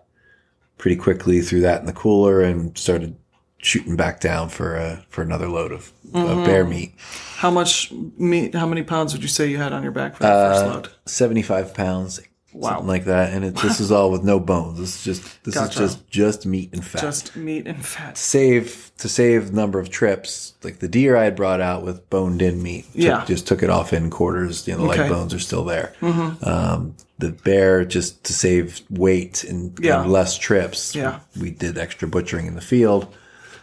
[0.79, 3.17] pretty quickly, threw that in the cooler, and started
[3.63, 6.95] shooting back down for uh, for another load of, of bear meat.
[7.37, 8.55] How much meat?
[8.55, 10.89] How many pounds would you say you had on your back for the first load?
[11.07, 12.21] Seventy five pounds,
[12.53, 12.71] Wow.
[12.71, 13.33] something like that.
[13.33, 14.79] And it, this is all with no bones.
[14.79, 15.83] This is just this Gotcha.
[15.85, 17.01] is just just meat and fat.
[17.03, 18.19] Just meat and fat.
[18.19, 20.55] save to save number of trips.
[20.65, 23.25] Like the deer I had brought out with boned in meat, took- Yeah.
[23.25, 24.67] just took it off in quarters.
[24.67, 25.95] You know, the leg bones are still there.
[26.03, 30.03] Um, the bear just to save weight and, Yeah.
[30.03, 30.95] and less trips.
[30.95, 31.21] Yeah.
[31.41, 33.15] we did extra butchering in the field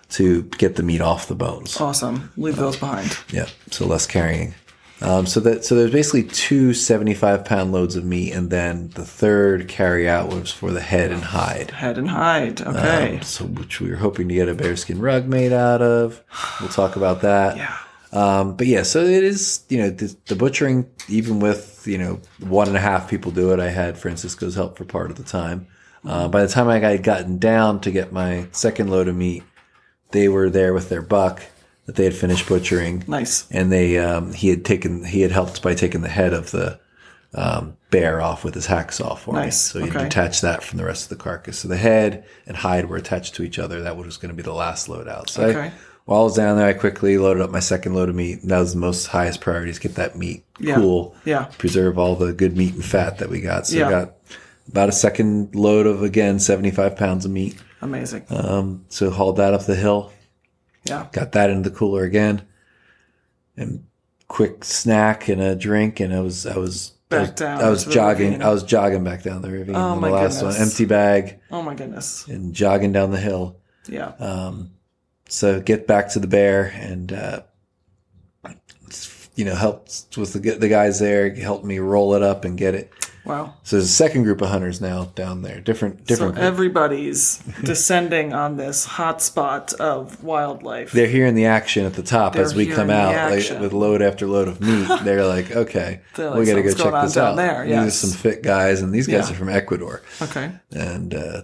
[0.10, 1.80] to get the meat off the bones.
[1.80, 2.32] Awesome.
[2.38, 3.18] Leave those behind.
[3.32, 4.54] Yeah, so less carrying.
[5.00, 9.06] Um, so that so there's basically two 75 pound loads of meat, and then the
[9.06, 11.70] third carry out was for the head and hide.
[11.70, 12.62] Head and hide.
[12.62, 13.18] Okay.
[13.18, 16.24] Um, so which we were hoping to get a bearskin rug made out of.
[16.60, 17.58] We'll talk about that.
[17.58, 17.78] yeah.
[18.12, 22.22] Um, but yeah, so it is, you know, the, the butchering, even with, you know,
[22.40, 23.60] one and a half people do it.
[23.60, 25.68] I had Francisco's help for part of the time.
[26.06, 29.44] Uh, by the time I had gotten down to get my second load of meat,
[30.12, 31.42] they were there with their buck
[31.86, 33.04] that they had finished butchering.
[33.08, 33.46] Nice.
[33.52, 36.80] And they, um, he had taken, he had helped by taking the head of the,
[37.34, 39.42] um, bear off with his hacksaw for me.
[39.42, 39.60] Nice.
[39.62, 40.04] So he Okay.
[40.04, 41.60] detached that from the rest of the carcass.
[41.60, 43.82] So the head and hide were attached to each other.
[43.82, 45.30] That was going to be the last load out.
[45.30, 45.72] So I,
[46.06, 48.40] while I was down there, I quickly loaded up my second load of meat.
[48.44, 50.76] That was the most highest priority is get that meat Yeah.
[50.76, 51.16] cool.
[51.26, 51.46] Yeah.
[51.58, 53.68] Preserve all the good meat and fat that we got.
[53.68, 53.88] So Yeah.
[53.88, 54.14] I got
[54.70, 57.56] about a second load of, again, 75 pounds of meat.
[57.82, 58.26] Amazing.
[58.30, 60.12] Um, so hauled that up the hill,
[60.84, 61.08] yeah.
[61.12, 62.42] got that into the cooler again
[63.56, 63.86] and
[64.28, 66.00] quick snack and a drink.
[66.00, 68.42] And I was, I was, I Back was, down I was jogging.
[68.42, 69.76] I was jogging back down the ravine.
[69.76, 70.58] Oh, on the my last goodness.
[70.60, 72.28] one, empty bag Oh my goodness.
[72.28, 73.58] and jogging down the hill.
[73.88, 74.08] Yeah.
[74.20, 74.72] Um,
[75.30, 77.42] so get back to the bear and, uh,
[79.36, 82.74] you know, helped with the, the guys there, helped me roll it up and get
[82.76, 82.92] it.
[83.28, 83.54] Wow.
[83.64, 86.36] So there's a second group of hunters now down there, different, different.
[86.36, 86.44] So group.
[86.44, 90.92] everybody's descending on this hot spot of wildlife.
[90.92, 93.62] They're hearing the action at the top They're as we come the out like, action.
[93.62, 94.88] with load after load of meat.
[95.04, 97.36] They're like, okay, They're we got to go "Something's check going on this down out.
[97.36, 98.04] there," These yes.
[98.04, 99.36] are some fit guys, and these guys Yeah.
[99.36, 100.52] are from Ecuador, okay.
[100.72, 101.42] and uh,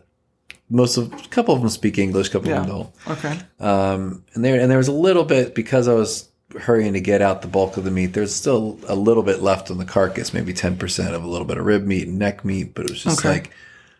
[0.69, 3.17] most of a couple of them speak English, a couple of them don't.
[3.17, 3.39] Okay.
[3.59, 6.29] Um, and there and there was a little bit because I was
[6.61, 8.13] hurrying to get out the bulk of the meat.
[8.13, 11.47] There's still a little bit left on the carcass, maybe ten percent of a little
[11.47, 12.73] bit of rib meat and neck meat.
[12.73, 13.29] But it was just Okay.
[13.29, 13.51] like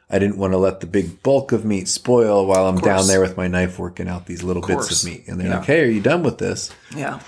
[0.09, 3.21] I didn't want to let the big bulk of meat spoil while I'm down there
[3.21, 5.23] with my knife working out these little bits of meat.
[5.27, 5.57] And they're Yeah.
[5.57, 7.19] like, "Hey, are you done with this?" Yeah.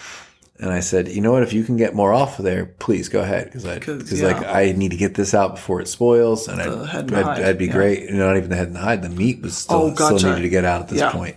[0.57, 1.43] And I said, "You know what?
[1.43, 4.21] If you can get more off of there, please go ahead because I 'Cause, because
[4.21, 4.27] yeah.
[4.27, 7.17] like I need to get this out before it spoils, and I'd, The head and
[7.17, 7.71] I'd, hide, I'd be yeah.
[7.73, 8.01] great.
[8.03, 9.01] You know, not even the head and hide.
[9.01, 10.19] The meat was still Oh, gotcha.
[10.19, 11.35] still needed to get out at this point.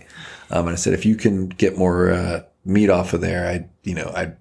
[0.51, 3.67] Um, and I said, if you can get more uh, meat off of there, I
[3.83, 4.37] you know I'd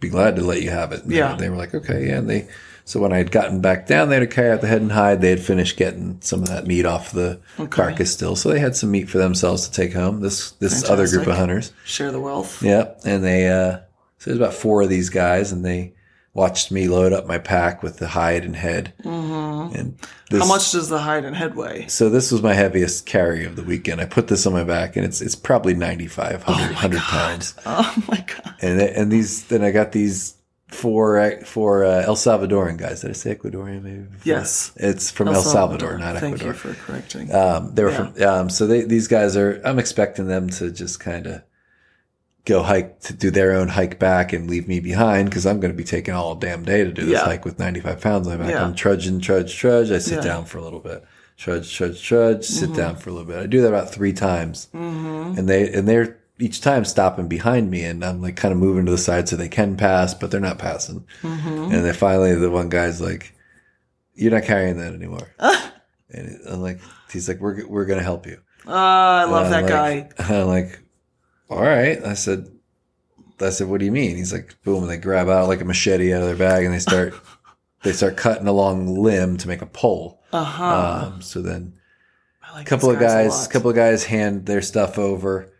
[0.00, 1.02] be glad to let you have it.
[1.02, 1.36] And Yeah.
[1.36, 2.16] they, were like, okay, yeah.
[2.18, 2.48] And they
[2.86, 5.20] so when I had gotten back down there to carry out the head and hide,
[5.20, 7.38] they had finished getting some of that meat off the
[7.68, 10.20] carcass still, so they had some meat for themselves to take home.
[10.20, 11.72] This this other group of hunters.
[11.84, 12.62] Share the wealth.
[12.62, 13.02] Yep.
[13.04, 13.78] And they, uh,
[14.18, 15.92] so there's about four of these guys and they
[16.32, 18.92] watched me load up my pack with the hide and head.
[19.02, 19.74] Mm-hmm.
[19.76, 19.98] And
[20.30, 21.88] this, How much does the hide and head weigh?
[21.88, 24.00] So this was my heaviest carry of the weekend.
[24.00, 27.54] I put this on my back and it's, it's probably 95, 100, 100 pounds.
[27.66, 28.54] Oh my god.
[28.60, 30.36] And, and these, then I got these
[30.68, 33.00] four, four, uh, El Salvadoran guys.
[33.00, 33.98] Did I say Ecuadorian maybe?
[34.02, 34.20] before?
[34.22, 34.72] Yes.
[34.76, 36.48] It's from El, Salvador, not Thank Ecuador.
[36.48, 37.34] you for correcting.
[37.34, 41.00] Um, they were from, um, so they, these guys are, I'm expecting them to just
[41.00, 41.42] kind of
[42.50, 45.72] go hike to do their own hike back and leave me behind because I'm going
[45.72, 47.24] to be taking all damn day to do this Yeah.
[47.24, 48.54] hike with 95 pounds on my back.
[48.54, 48.64] Yeah.
[48.64, 49.90] I'm trudging, trudge, trudge.
[49.90, 50.18] I sit Yeah.
[50.18, 50.26] Mm-hmm.
[50.28, 51.04] down for a little bit.
[51.36, 52.44] Trudge, trudge, trudge.
[52.44, 53.38] Sit down for a little bit.
[53.38, 57.82] I do that about three times, and they and they're each time stopping behind me,
[57.84, 60.38] and I'm like kind of moving to the side so they can pass, but they're
[60.40, 61.04] not passing.
[61.22, 61.72] Mm-hmm.
[61.72, 63.32] And then finally, the one guy's like,
[64.14, 65.28] "You're not carrying that anymore."
[66.10, 66.80] and I'm like,
[67.10, 69.94] "He's like, we're we're gonna help you." Ah, I love that I'm guy.
[70.18, 70.80] like- I'm like,
[71.50, 72.02] all right.
[72.04, 72.50] I said,
[73.40, 74.16] I said, what do you mean?
[74.16, 76.74] He's like, boom, and they grab out like a machete out of their bag and
[76.74, 77.14] they start,
[77.82, 80.22] they start cutting a long limb to make a pole.
[80.32, 81.10] Uh huh.
[81.12, 81.74] Um, so then
[82.42, 85.52] I like a couple of guys, a couple of guys hand their stuff over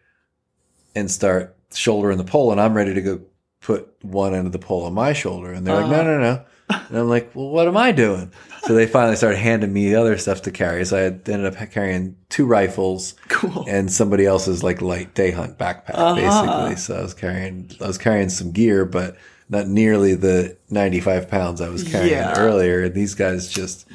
[0.94, 3.20] and start shouldering the pole, and I'm ready to go
[3.60, 6.02] put one end of the pole on my shoulder, and they're like, no, Uh-huh.
[6.04, 6.44] no, no.
[6.88, 8.32] And I'm like, well, what am I doing?
[8.62, 10.84] So they finally started handing me the other stuff to carry.
[10.84, 13.64] So I ended up carrying two rifles, Cool.
[13.68, 16.14] and somebody else's like light day hunt backpack Uh-huh.
[16.16, 16.76] basically.
[16.76, 19.16] So I was carrying I was carrying some gear, but
[19.48, 22.34] not nearly the 95 pounds I was carrying Yeah.
[22.38, 22.82] earlier.
[22.84, 23.86] And these guys just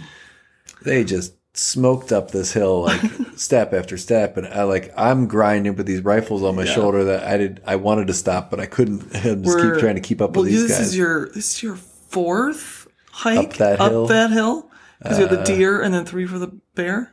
[0.83, 2.99] they just smoked up this hill like
[3.37, 6.73] step after step and I like I'm grinding with these rifles on my Yeah.
[6.73, 9.79] shoulder that I did I wanted to stop but I couldn't I just We're- keep
[9.79, 10.79] trying to keep up well, with these this guys.
[10.79, 11.77] This is your this is your
[12.15, 14.03] fourth hike Up that hill?
[14.03, 14.71] Up that hill.
[14.99, 17.11] Because you had the Uh, deer and then three for the bear.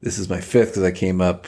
[0.00, 1.46] this is my fifth because I came up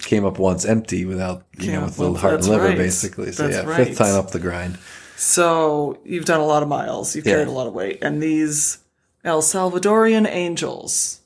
[0.00, 2.76] came up once empty without you Came know with little heart and liver right.
[2.76, 3.30] basically.
[3.32, 3.86] So That's yeah, right.
[3.86, 4.78] fifth time up the grind.
[5.16, 7.14] So you've done a lot of miles.
[7.14, 7.34] You've Yeah.
[7.34, 8.78] carried a lot of weight, and these
[9.24, 11.19] El Salvadorian angels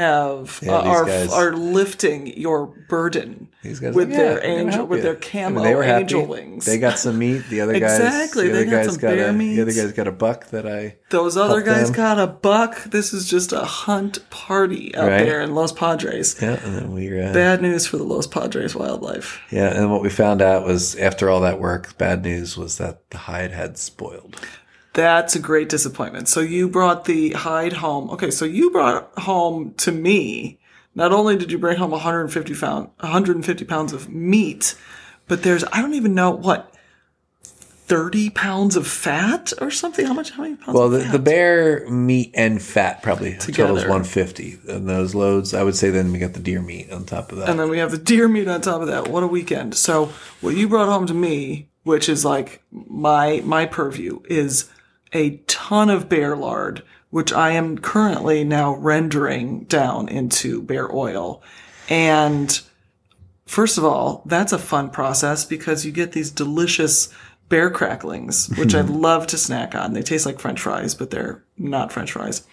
[0.00, 4.86] have Yeah, uh, are guys- are lifting your burden with like, their "Yeah, we're angel
[4.86, 6.00] with you." their I mean, they were happy.
[6.02, 6.64] angel wings.
[6.64, 7.42] They got some meat.
[7.48, 9.32] The other guys, Exactly, The they other got guys some got bear a.
[9.32, 9.54] meat.
[9.56, 10.96] The other guys got a buck that I.
[11.10, 11.96] Those other guys them.
[11.96, 12.82] got a buck.
[12.84, 15.24] This is just a hunt party out Right.
[15.24, 16.36] there in Los Padres.
[16.40, 17.08] Yeah, and then we.
[17.22, 19.40] Uh, Bad news for the Los Padres wildlife.
[19.50, 23.08] yeah, and what we found out was after all that work, bad news was that
[23.10, 24.36] the hide had spoiled.
[24.92, 26.28] That's a great disappointment.
[26.28, 28.10] So you brought the hide home.
[28.10, 30.58] Okay, so you brought home to me.
[30.94, 34.74] Not only did you bring home 150 pound, 150 pounds of meat,
[35.28, 36.74] but there's I don't even know what
[37.90, 40.06] 30 pounds of fat or something.
[40.06, 40.30] How much?
[40.30, 40.76] How many pounds?
[40.76, 43.72] Well, of the, the bear meat and fat probably totals Together.
[43.74, 44.60] 150.
[44.68, 47.38] And those loads, I would say then we got the deer meat on top of
[47.38, 47.48] that.
[47.48, 49.08] and then we have the deer meat on top of that.
[49.08, 49.74] What a weekend!
[49.74, 54.70] So what you brought home to me, which is like my my purview, is
[55.12, 61.42] a ton of bear lard, which I am currently now rendering down into bear oil.
[61.88, 62.60] And
[63.46, 67.12] first of all, that's a fun process because you get these delicious
[67.48, 69.92] bear cracklings, which I love to snack on.
[69.92, 72.46] They taste like French fries, but they're not French fries.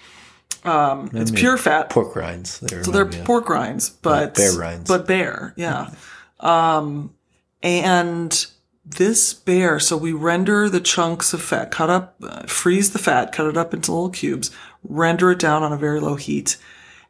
[0.63, 1.89] Um, it's pure fat.
[1.89, 2.59] Pork rinds.
[2.59, 3.25] They So they're remind me of.
[3.25, 4.89] pork rinds, but bear rinds.
[4.89, 5.91] But bear, yeah.
[6.39, 7.13] um,
[7.61, 8.47] and
[8.89, 13.31] this bear, so we render the chunks of fat, cut up, uh, freeze the fat,
[13.33, 14.49] cut it up into little cubes,
[14.83, 16.57] render it down on a very low heat,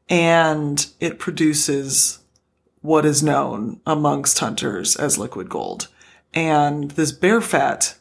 [0.09, 2.19] and it produces
[2.81, 5.87] what is known amongst hunters as liquid gold.
[6.33, 7.95] And this bear fat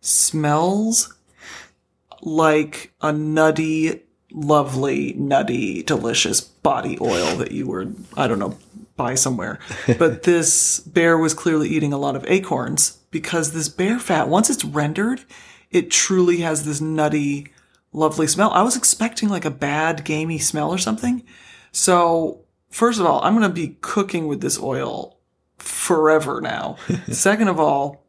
[0.00, 1.14] smells
[2.22, 4.02] like a nutty,
[4.32, 8.56] lovely, nutty, delicious body oil that you were, I don't know,
[8.98, 9.58] buy somewhere.
[9.98, 14.50] but this bear was clearly eating a lot of acorns because this bear fat, once
[14.50, 15.24] it's rendered,
[15.70, 17.48] it truly has this nutty,
[17.92, 18.50] lovely smell.
[18.50, 21.24] I was expecting like a bad, gamey smell or something.
[21.72, 25.18] So, first of all, I'm going to be cooking with this oil
[25.56, 26.76] forever now.
[27.10, 28.04] Second of all,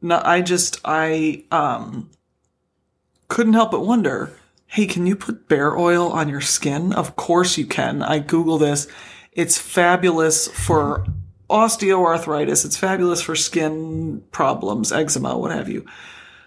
[0.00, 2.10] no, I just I um
[3.28, 4.36] couldn't help but wonder,
[4.66, 6.92] hey, can you put bear oil on your skin?
[6.92, 8.02] Of course you can.
[8.02, 8.86] I Google this.
[9.34, 11.06] It's fabulous for
[11.50, 12.64] osteoarthritis.
[12.64, 15.84] It's fabulous for skin problems, eczema, what have you.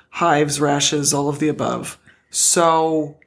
[0.09, 1.99] Hives, rashes, all of the above.
[2.29, 3.17] So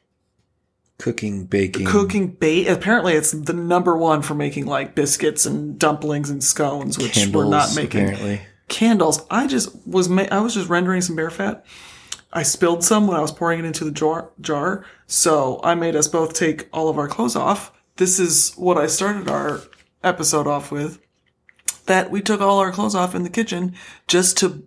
[0.98, 1.86] Cooking, baking.
[1.86, 6.98] cooking bait apparently it's the number one for making like biscuits and dumplings and scones,
[6.98, 8.40] which candles, we're not making apparently.
[8.68, 9.24] candles.
[9.30, 11.64] I just was ma- I was just rendering some bear fat.
[12.32, 14.84] I spilled some when I was pouring it into the jar, jar.
[15.06, 17.72] So I made us both take all of our clothes off.
[18.01, 19.61] This is what I started our
[20.03, 21.03] episode off with.
[21.84, 23.74] That we took all our clothes off in the kitchen
[24.09, 24.64] just to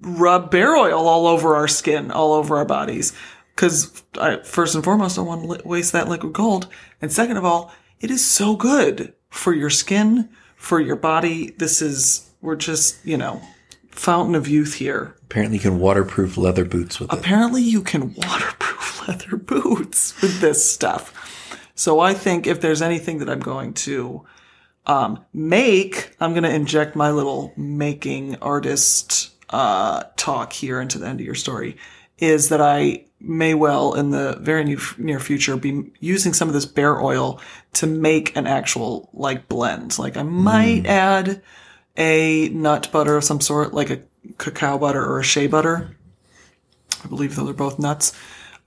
[0.00, 3.12] rub bear oil all over our skin, all over our bodies.
[3.52, 4.04] Because
[4.44, 6.68] first and foremost, I don't want to li- waste that liquid gold.
[7.02, 11.50] And second of all, it is so good for your skin, for your body.
[11.58, 13.42] This is, we're just, you know,
[13.90, 15.16] fountain of youth here.
[15.24, 17.18] Apparently, you can waterproof leather boots with it.
[17.18, 21.12] Apparently, you can waterproof leather boots with this stuff.
[21.76, 24.26] So I think if there's anything that I'm going to
[24.88, 31.08] Um, make, I'm going to inject my little making artist uh, talk here into the
[31.08, 31.76] end of your story,
[32.18, 36.54] is that I may well in the very near, near future be using some of
[36.54, 37.40] this bear oil
[37.72, 39.98] to make an actual like blend.
[39.98, 41.42] Like I might add
[41.96, 44.02] a nut butter of some sort, like a
[44.38, 45.96] cacao butter or a shea butter.
[47.04, 48.12] I believe those are both nuts.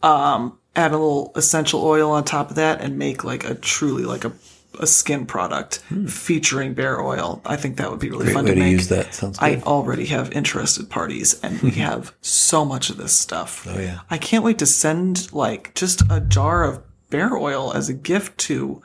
[0.04, 4.04] Um, add a little essential oil on top of that and make like a truly
[4.04, 4.32] like a,
[4.80, 6.06] a skin product hmm.
[6.06, 7.42] featuring bear oil.
[7.46, 8.72] I think that would be really Great fun to to make.
[8.72, 9.14] use that.
[9.14, 9.46] Sounds good.
[9.46, 13.68] I already have interested parties and we have so much of this stuff.
[13.68, 14.00] oh yeah.
[14.10, 18.38] I can't wait to send like just a jar of bear oil as a gift
[18.38, 18.82] to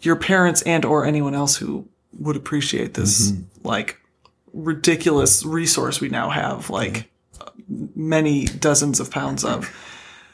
[0.00, 1.88] your parents and or anyone else who
[2.18, 3.66] would appreciate this mm-hmm.
[3.66, 4.00] like
[4.52, 7.10] ridiculous resource we now have like
[7.68, 9.74] many dozens of pounds of.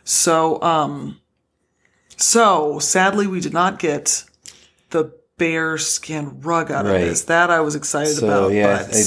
[0.04, 1.18] So um
[2.16, 4.24] so sadly we did not get
[4.90, 6.94] the bear skin rug out Right.
[6.96, 7.22] of this.
[7.24, 9.02] That I was excited So about, yeah, I,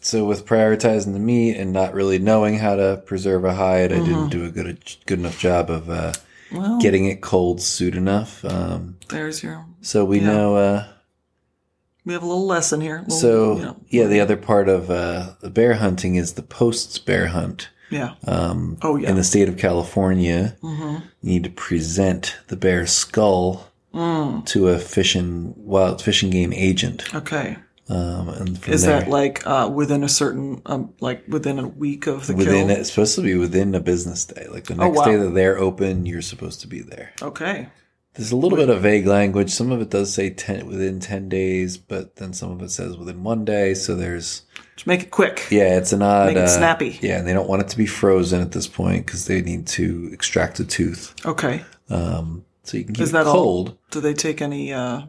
[0.00, 3.96] so with prioritizing the meat and not really knowing how to preserve a hide, I
[4.00, 6.12] didn't do a good good enough job of uh,
[6.48, 6.62] Mm-hmm.
[6.62, 8.44] well, getting it cold soon enough.
[8.44, 10.26] Um, there's your so we Yeah.
[10.28, 10.56] know.
[10.56, 10.86] Uh,
[12.04, 12.98] we have a little lesson here.
[13.00, 16.42] Little, so you know, yeah, the other part of uh, the bear hunting is the
[16.42, 17.68] post bear hunt.
[17.90, 18.14] Yeah.
[18.26, 19.10] Um, Oh yeah.
[19.10, 21.04] In the state of California, mm-hmm.
[21.22, 24.44] you need to present the bear skull Mm.
[24.46, 27.14] to a fishing wild fishing game agent.
[27.14, 27.56] Okay.
[27.88, 32.06] Um, and Is there, that like uh, within a certain, um, like within a week
[32.06, 32.76] of the within kill?
[32.76, 34.48] it's supposed to be within a business day.
[34.50, 35.04] Like the Oh, next wow.
[35.06, 37.12] day that they're open, you're supposed to be there.
[37.22, 37.68] Okay.
[38.14, 39.50] There's a little bit of vague language.
[39.50, 42.98] Some of it does say ten within ten days, but then some of it says
[42.98, 43.72] within one day.
[43.72, 44.42] So there's
[44.76, 45.46] Just make it quick.
[45.50, 46.98] yeah, it's an odd Make it uh, snappy.
[47.00, 49.66] Yeah, and they don't want it to be frozen at this point because they need
[49.68, 51.14] to extract the tooth.
[51.24, 51.64] Okay.
[51.88, 53.34] Um, so you can keep Is it that all?
[53.34, 53.78] cold.
[53.90, 55.02] Do they take any uh,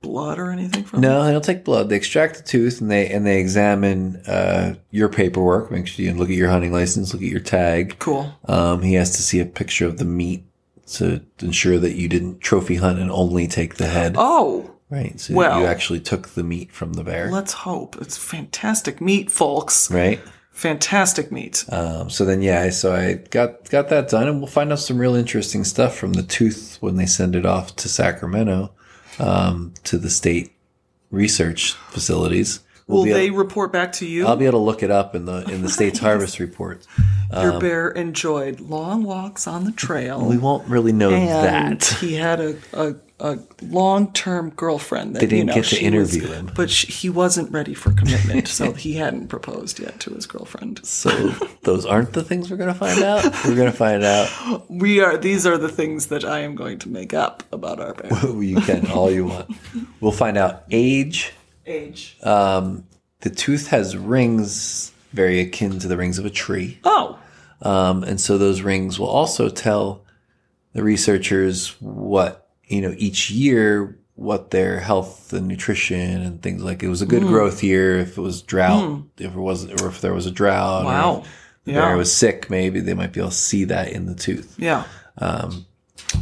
[0.00, 1.02] blood or anything from it?
[1.06, 1.90] No, they don't take blood.
[1.90, 5.70] They extract the tooth and they and they examine uh, your paperwork.
[5.70, 7.96] Make sure you look at your hunting license, look at your tag.
[8.00, 8.34] Cool.
[8.46, 10.44] Um, he has to see a picture of the meat
[10.94, 14.16] to ensure that you didn't trophy hunt and only take the head.
[14.18, 15.18] Oh, Right.
[15.18, 17.30] So Well- you actually took the meat from the bear.
[17.30, 17.96] let's hope.
[18.02, 19.90] It's fantastic meat, folks.
[19.90, 20.20] Right.
[20.52, 21.64] Fantastic meat.
[21.70, 24.98] Um, so then, yeah, so I got got that done, and we'll find out some
[24.98, 28.70] real interesting stuff from the tooth when they send it off to Sacramento
[29.18, 30.52] um, to the state
[31.10, 32.60] research facilities.
[32.92, 34.26] We'll Will they able- report back to you?
[34.26, 36.86] I'll be able to look it up in the in the state's harvest report.
[37.32, 40.22] Your um, bear enjoyed long walks on the trail.
[40.26, 41.82] We won't really know that.
[41.84, 45.76] he had a, a, a long term girlfriend that They didn't you know, get to
[45.76, 46.50] she was- interview him.
[46.54, 50.84] but she, he wasn't ready for commitment, so he hadn't proposed yet to his girlfriend.
[50.84, 51.08] So
[51.62, 53.24] those aren't the things we're going to find out.
[53.46, 54.28] We're going to find out.
[54.68, 57.94] We are; these are the things that I am going to make up about our
[57.94, 58.10] bear.
[58.42, 59.50] You can all you want.
[60.00, 61.32] We'll find out age.
[61.66, 62.16] Age.
[62.22, 62.84] Um,
[63.20, 66.78] the tooth has rings very akin to the rings of a tree.
[66.84, 67.18] oh,
[67.60, 70.02] Um, and so those rings will also tell
[70.72, 76.82] the researchers what, you know, each year, what their health and nutrition and things like
[76.82, 77.98] it was a good growth year.
[77.98, 81.18] If it was drought, if it wasn't, or if there was a drought, or wow.
[81.18, 81.28] if
[81.64, 81.94] the bear Yeah.
[81.96, 84.54] was sick, maybe they might be able to see that in the tooth.
[84.58, 84.84] Yeah.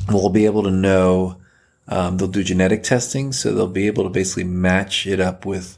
[0.08, 1.39] We'll be able to know,
[1.90, 3.32] um, they'll do genetic testing.
[3.32, 5.76] So they'll be able to basically match it up with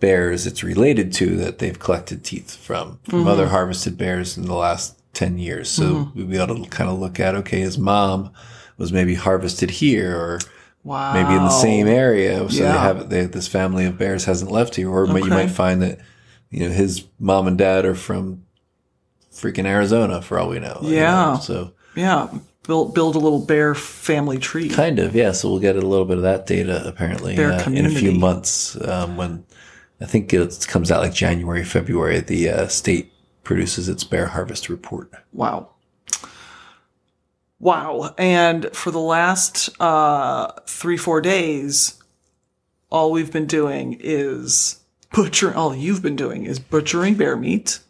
[0.00, 3.28] bears it's related to that they've collected teeth from, from Mm-hmm.
[3.28, 5.68] other harvested bears in the last 10 years.
[5.68, 8.30] So we'll be able to kind of look at, okay, his mom
[8.76, 10.38] was maybe harvested here or
[10.84, 11.12] Wow.
[11.14, 12.48] maybe in the same area.
[12.48, 12.72] So Yeah.
[12.72, 14.88] they have, they, this family of bears hasn't left here.
[14.88, 15.98] Or you might find that,
[16.50, 18.44] you know, his mom and dad are from
[19.32, 20.78] freaking Arizona for all we know.
[20.82, 21.32] you Yeah.
[21.34, 21.38] know?
[21.42, 22.28] So Yeah.
[22.68, 24.68] Build build a little bear family tree.
[24.68, 25.32] Kind of, yeah.
[25.32, 28.76] So we'll get a little bit of that data apparently uh, in a few months
[28.86, 29.46] um, when
[30.02, 32.20] I think it comes out like January, February.
[32.20, 33.10] The uh, state
[33.42, 35.10] produces its bear harvest report.
[35.32, 35.70] Wow.
[37.58, 38.14] Wow.
[38.18, 41.98] And for the last uh, three, four days,
[42.90, 47.80] all we've been doing is butchering, all you've been doing is butchering bear meat.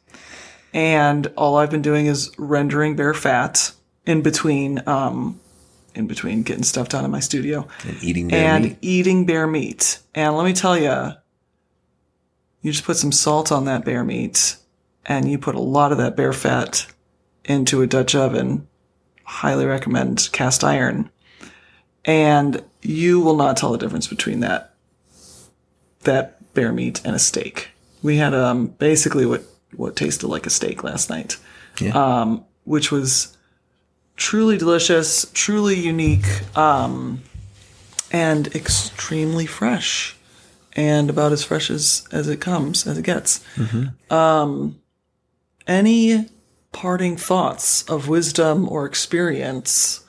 [0.72, 3.72] And all I've been doing is rendering bear fat
[4.08, 5.38] in between, um,
[5.94, 8.78] in between getting stuff done in my studio And eating bear and meat.
[8.82, 9.98] eating bear meat.
[10.14, 11.12] And let me tell you,
[12.62, 14.56] you just put some salt on that bear meat
[15.06, 16.86] and you put a lot of that bear fat
[17.44, 18.66] into a Dutch oven.
[19.24, 21.10] Highly recommend cast iron.
[22.04, 24.74] And you will not tell the difference between that
[26.04, 27.68] that bear meat and a steak.
[28.02, 29.42] We had um basically what
[29.76, 31.36] what tasted like a steak last night.
[31.80, 31.90] Yeah.
[31.96, 33.36] Um which was
[34.18, 36.26] truly delicious, truly unique.
[36.56, 37.22] Um
[38.10, 40.16] and extremely fresh,
[40.74, 43.44] and about as fresh as as it comes as it gets.
[44.10, 44.80] Um,
[45.66, 46.28] any
[46.72, 50.04] parting thoughts of wisdom or experience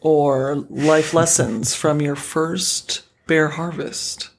[0.00, 4.30] or life lessons from your first bear harvest?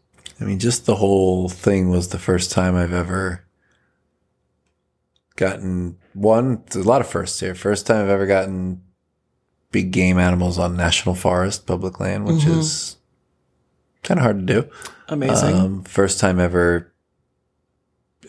[0.41, 3.45] I mean, just the whole thing was the first time I've ever
[5.35, 6.63] gotten one.
[6.75, 7.55] A lot of firsts here.
[7.55, 8.81] First time I've ever gotten
[9.71, 12.97] big game animals on national forest, public land, which is
[14.03, 14.69] kind of hard to do.
[15.07, 15.55] Amazing.
[15.55, 16.91] Um, first time ever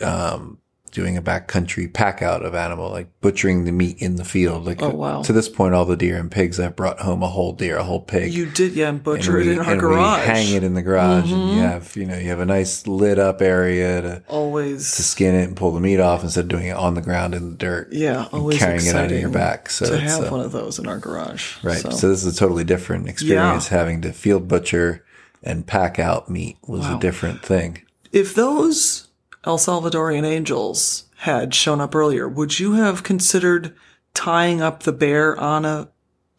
[0.01, 0.59] um,
[0.91, 4.65] doing a backcountry pack out of animal, like butchering the meat in the field.
[4.67, 5.23] Like Oh, wow.
[5.23, 7.85] to this point, all the deer and pigs, I've brought home a whole deer, a
[7.85, 8.33] whole pig.
[8.33, 10.21] you did, yeah, and and butcher we, it in our and garage.
[10.21, 10.31] Mm-hmm.
[10.31, 13.19] hang it in the garage, and you have you know you have a nice lit
[13.19, 16.67] up area to Always, to skin it and pull the meat off instead of doing
[16.67, 17.93] it on the ground in the dirt.
[17.93, 19.71] yeah, always carrying it exciting on your back.
[19.71, 21.57] So to have one of those in our garage.
[21.63, 21.79] Right.
[21.79, 22.09] So, So.
[22.09, 23.69] this is a totally different experience.
[23.69, 25.05] Having to field butcher
[25.43, 26.97] and pack out meat was Wow.
[26.97, 27.79] a different thing.
[28.13, 29.07] if those
[29.45, 33.75] El Salvadorian angels had shown up earlier, would you have considered
[34.15, 35.89] tying up the bear on a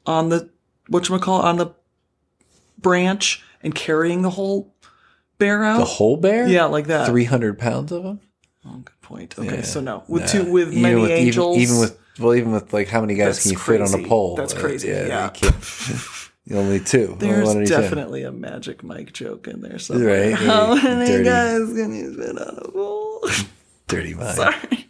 [0.06, 0.50] on the
[0.88, 1.72] what you call on the
[2.78, 4.74] branch and carrying the whole
[5.38, 5.80] bear out?
[5.80, 6.48] The whole bear?
[6.48, 7.08] yeah, like that.
[7.08, 8.20] Three hundred pounds of them.
[8.66, 9.38] Oh, good point.
[9.40, 9.62] Okay, Yeah.
[9.64, 10.28] so no, with Nah.
[10.28, 13.16] two with Even many with- even- angels, Even, with well, even with like how many
[13.16, 14.36] guys That's can you fit on a pole?
[14.36, 15.32] That's Uh, crazy, yeah.
[16.52, 17.16] only two.
[17.20, 17.84] there's One at each end.
[17.84, 20.30] definitely a magic Mike joke in there somewhere.
[20.32, 23.22] Right, How many guys can you fit on a pole?
[23.88, 24.36] dirty mind.
[24.36, 24.88] Sorry.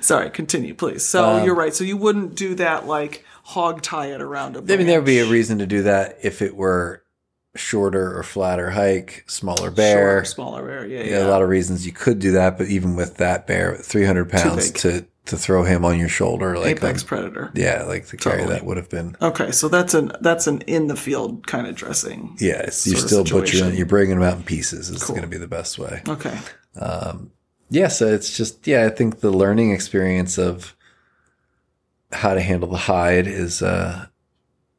[0.00, 1.04] Sorry, continue, please.
[1.04, 1.74] So Um, you're right.
[1.74, 5.06] So you wouldn't do that like hog tie it around a I mean, there would
[5.06, 7.02] be a reason to do that if it were
[7.56, 9.96] shorter or flatter hike, smaller bear.
[10.20, 10.86] Shorter, smaller bear.
[10.86, 11.26] Yeah, Yeah, yeah.
[11.26, 14.30] a lot of reasons you could do that, but even with that bear, three hundred
[14.30, 14.80] pounds big.
[14.82, 17.50] to to throw him on your shoulder, like Apex um, predator.
[17.54, 19.16] yeah, like to carry that would have been.
[19.22, 22.36] Okay, so that's an that's an in the field kind of dressing.
[22.40, 23.74] Yeah, it's, you're still butchering.
[23.76, 24.90] You're bringing them out in pieces.
[24.90, 25.16] It's Cool.
[25.16, 26.02] going to be the best way.
[26.08, 26.36] Okay.
[27.70, 28.86] Yeah, so it's just yeah.
[28.86, 30.74] I think the learning experience of
[32.12, 34.06] how to handle the hide is uh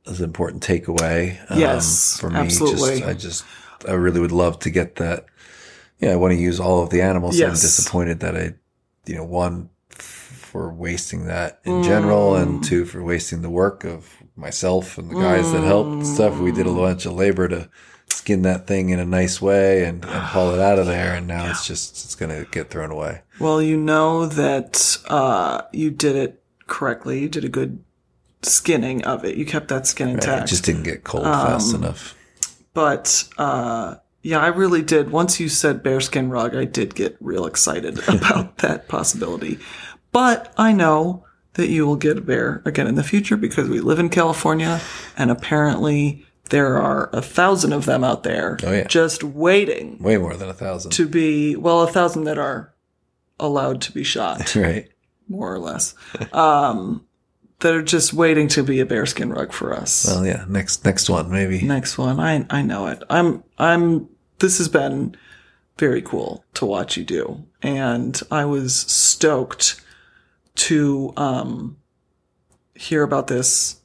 [0.06, 1.40] is an important takeaway.
[1.52, 2.40] um, Yes, for me.
[2.40, 3.00] absolutely.
[3.00, 3.46] Just, I just
[3.88, 5.26] I really would love to get that.
[6.00, 7.38] Yeah, I want to use all of the animals.
[7.38, 8.54] so I'm disappointed that I,
[9.06, 9.70] you know, one
[10.52, 12.42] for wasting that in general, Mm.
[12.42, 16.38] and two for wasting the work of myself and the guys that helped and stuff.
[16.40, 17.70] We did a bunch of labor to
[18.08, 21.28] skin that thing in a nice way and, and haul it out of there, and
[21.28, 23.22] now it's just it's gonna get thrown away.
[23.40, 27.20] Well, you know that uh, you did it correctly.
[27.20, 27.84] You did a good
[28.42, 29.36] skinning of it.
[29.38, 30.14] You kept that skin Right?
[30.16, 30.44] intact.
[30.44, 32.16] It just didn't get cold Um, fast enough.
[32.74, 35.12] but uh, yeah, I really did.
[35.12, 39.60] Once you said bearskin rug, I did get real excited about that possibility.
[40.12, 43.80] But I know that you will get a bear again in the future because we
[43.80, 44.80] live in California,
[45.18, 48.88] and apparently there are a thousand of them out there Oh, yeah.
[48.88, 50.92] just waiting Way more than a thousand.
[50.92, 52.74] to be well, a thousand that are
[53.40, 54.90] allowed to be shot, right.
[55.28, 55.94] more or less.
[56.34, 57.06] Um,
[57.60, 60.06] that are just waiting to be a bearskin rug for us.
[60.08, 60.46] Well, yeah.
[60.48, 61.62] Next next one maybe.
[61.62, 62.20] Next one.
[62.20, 63.04] I I know it.
[63.10, 64.08] I'm I'm
[64.40, 65.16] this has been
[65.78, 67.46] very cool to watch you do.
[67.62, 69.82] And I was stoked
[70.60, 71.78] to um
[72.76, 73.82] hear about this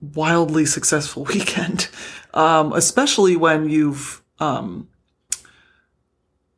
[0.00, 1.88] wildly successful weekend.
[2.32, 4.88] Um especially when you've um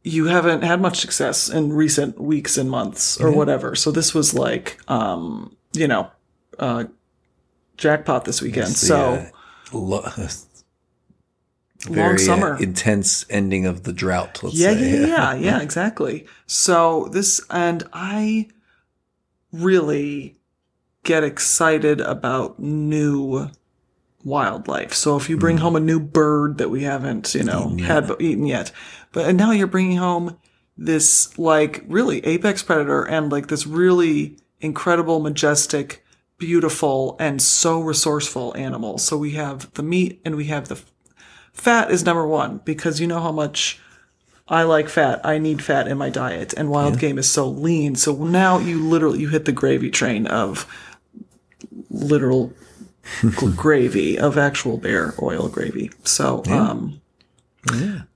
[0.02, 3.74] you haven't had much success in recent weeks and months or whatever.
[3.74, 6.10] So this was like um you know
[6.58, 6.84] uh
[7.76, 8.68] jackpot this weekend.
[8.68, 9.30] The, so uh,
[9.72, 10.08] lo-
[11.90, 12.56] very uh, summer.
[12.58, 14.42] intense ending of the drought.
[14.42, 15.00] Let's yeah, say.
[15.00, 16.26] yeah, yeah, yeah, exactly.
[16.46, 18.48] So this, and I
[19.62, 20.36] really
[21.02, 23.48] get excited about new
[24.24, 24.92] wildlife.
[24.92, 25.62] So if you bring hmm.
[25.62, 27.86] home a new bird that we haven't, you know, Eaten yet.
[27.86, 28.72] had eaten yet,
[29.12, 30.36] but and now you're bringing home
[30.76, 36.04] this like really apex predator and like this really incredible, majestic,
[36.38, 38.98] beautiful, and so resourceful animal.
[38.98, 40.82] So we have the meat and we have the
[41.52, 43.80] fat is number one because you know how much
[44.48, 45.20] I like fat.
[45.24, 47.96] I need fat in my diet, and wild game is so lean.
[47.96, 50.66] So now you literally you hit the gravy train of
[51.90, 52.52] literal
[53.56, 55.90] gravy of actual bear oil gravy.
[56.04, 57.00] So, um,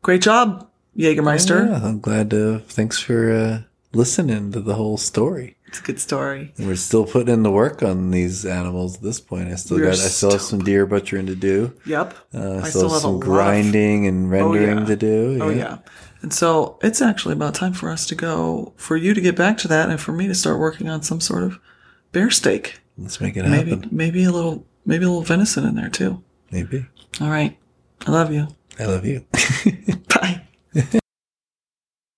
[0.03, 1.69] great job, Jägermeister.
[1.69, 2.61] Yeah, I'm glad to.
[2.61, 3.63] Thanks for uh,
[3.93, 5.57] listening to the whole story.
[5.67, 6.53] It's a good story.
[6.59, 9.49] We're still putting in the work on these animals at this point.
[9.49, 9.93] I still We're got.
[9.93, 11.73] I still have some deer butchering to do.
[11.87, 12.17] Yep.
[12.35, 14.85] Uh, I still, have some lot of- grinding and rendering yeah.
[14.85, 15.39] to do.
[15.41, 15.79] Oh yeah.
[16.23, 19.57] And so it's actually about time for us to go, for you to get back
[19.59, 21.59] to that, and for me to start working on some sort of
[22.13, 22.81] bear steak.
[22.99, 23.89] Let's make it Maybe, happen.
[23.91, 26.23] maybe a little, maybe a little venison in there too.
[26.51, 26.87] Maybe.
[27.21, 27.57] All right.
[28.07, 28.49] I love you.
[28.79, 29.25] I love you.
[30.09, 30.43] Bye.